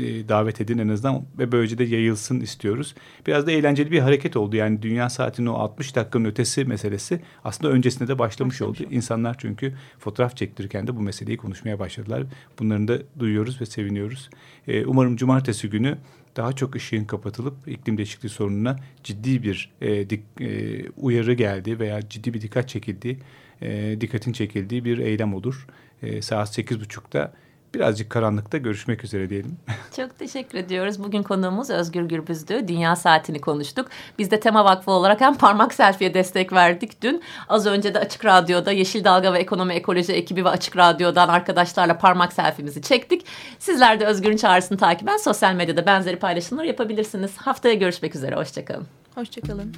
e, 0.00 0.28
davet 0.28 0.60
edin 0.60 0.78
en 0.78 0.88
azından 0.88 1.24
ve 1.38 1.52
böylece 1.52 1.78
de 1.78 1.84
yayılsın 1.84 2.40
istiyoruz. 2.40 2.94
Biraz 3.26 3.46
da 3.46 3.52
eğlenceli 3.52 3.90
bir 3.90 3.98
hareket 3.98 4.36
oldu. 4.36 4.56
Yani 4.56 4.82
dünya 4.82 5.10
saatinin 5.10 5.46
o 5.46 5.54
60 5.54 5.94
dakikanın 5.96 6.24
ötesi 6.24 6.64
meselesi 6.64 7.20
aslında 7.44 7.72
öncesinde 7.72 8.08
de 8.08 8.18
başlamış, 8.18 8.42
başlamış 8.42 8.62
oldu. 8.62 8.94
İnsanlar 8.94 9.36
çünkü 9.38 9.74
fotoğraf 9.98 10.36
çektirirken 10.36 10.86
de 10.86 10.96
bu 10.96 11.00
meseleyi 11.00 11.36
konuşmaya 11.36 11.78
başladılar. 11.78 12.24
Bunların 12.58 12.88
da 12.88 12.98
duyuyoruz 13.18 13.60
ve 13.60 13.66
seviniyoruz. 13.66 14.30
Ee, 14.68 14.86
umarım 14.86 15.16
cumartesi 15.16 15.70
günü 15.70 15.98
daha 16.36 16.52
çok 16.52 16.76
ışığın 16.76 17.04
kapatılıp 17.04 17.54
iklim 17.66 17.96
değişikliği 17.96 18.28
sorununa 18.28 18.76
ciddi 19.04 19.42
bir 19.42 19.70
e, 19.80 20.10
dik, 20.10 20.22
e, 20.40 20.90
uyarı 20.96 21.32
geldi 21.32 21.78
veya 21.78 22.08
ciddi 22.08 22.34
bir 22.34 22.40
dikkat 22.40 22.68
çekildiği, 22.68 23.18
e, 23.62 23.96
dikkatin 24.00 24.32
çekildiği 24.32 24.84
bir 24.84 24.98
eylem 24.98 25.34
olur. 25.34 25.66
E, 26.02 26.22
saat 26.22 26.54
sekiz 26.54 26.80
buçukta 26.80 27.32
birazcık 27.74 28.10
karanlıkta 28.10 28.58
görüşmek 28.58 29.04
üzere 29.04 29.30
diyelim. 29.30 29.56
Çok 29.96 30.18
teşekkür 30.18 30.58
ediyoruz. 30.58 31.02
Bugün 31.04 31.22
konuğumuz 31.22 31.70
Özgür 31.70 32.02
Gürbüz'dü. 32.02 32.68
Dünya 32.68 32.96
Saatini 32.96 33.40
konuştuk. 33.40 33.88
Biz 34.18 34.30
de 34.30 34.40
Tema 34.40 34.64
Vakfı 34.64 34.90
olarak 34.90 35.20
hem 35.20 35.34
parmak 35.34 35.74
selfie'ye 35.74 36.14
destek 36.14 36.52
verdik 36.52 37.02
dün. 37.02 37.22
Az 37.48 37.66
önce 37.66 37.94
de 37.94 37.98
Açık 37.98 38.24
Radyo'da 38.24 38.72
Yeşil 38.72 39.04
Dalga 39.04 39.32
ve 39.32 39.38
Ekonomi 39.38 39.74
Ekoloji 39.74 40.12
ekibi 40.12 40.44
ve 40.44 40.48
Açık 40.48 40.76
Radyo'dan 40.76 41.28
arkadaşlarla 41.28 41.98
parmak 41.98 42.32
selfie'mizi 42.32 42.82
çektik. 42.82 43.26
Sizler 43.58 44.00
de 44.00 44.06
Özgür'ün 44.06 44.36
çağrısını 44.36 44.78
takiben 44.78 45.16
sosyal 45.16 45.54
medyada 45.54 45.86
benzeri 45.86 46.18
paylaşımlar 46.18 46.64
yapabilirsiniz. 46.64 47.36
Haftaya 47.36 47.74
görüşmek 47.74 48.16
üzere. 48.16 48.36
Hoşçakalın. 48.36 48.86
Hoşçakalın. 49.14 49.74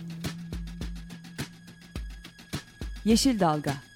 Yeşil 3.05 3.41
Dalga 3.41 3.94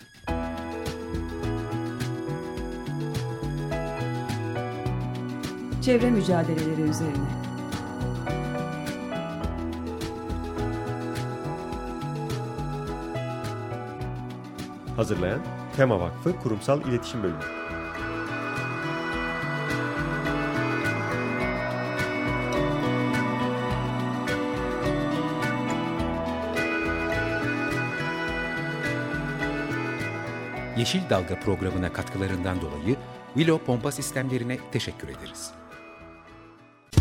çevre 5.82 6.10
mücadeleleri 6.10 6.80
üzerine. 6.82 7.28
Hazırlayan 14.96 15.40
Tema 15.76 16.00
Vakfı 16.00 16.38
Kurumsal 16.38 16.82
İletişim 16.82 17.22
Bölümü. 17.22 17.38
Yeşil 30.78 31.10
Dalga 31.10 31.40
programına 31.40 31.92
katkılarından 31.92 32.60
dolayı 32.60 32.96
Willow 33.34 33.66
Pompa 33.66 33.92
Sistemlerine 33.92 34.58
teşekkür 34.72 35.08
ederiz. 35.08 35.57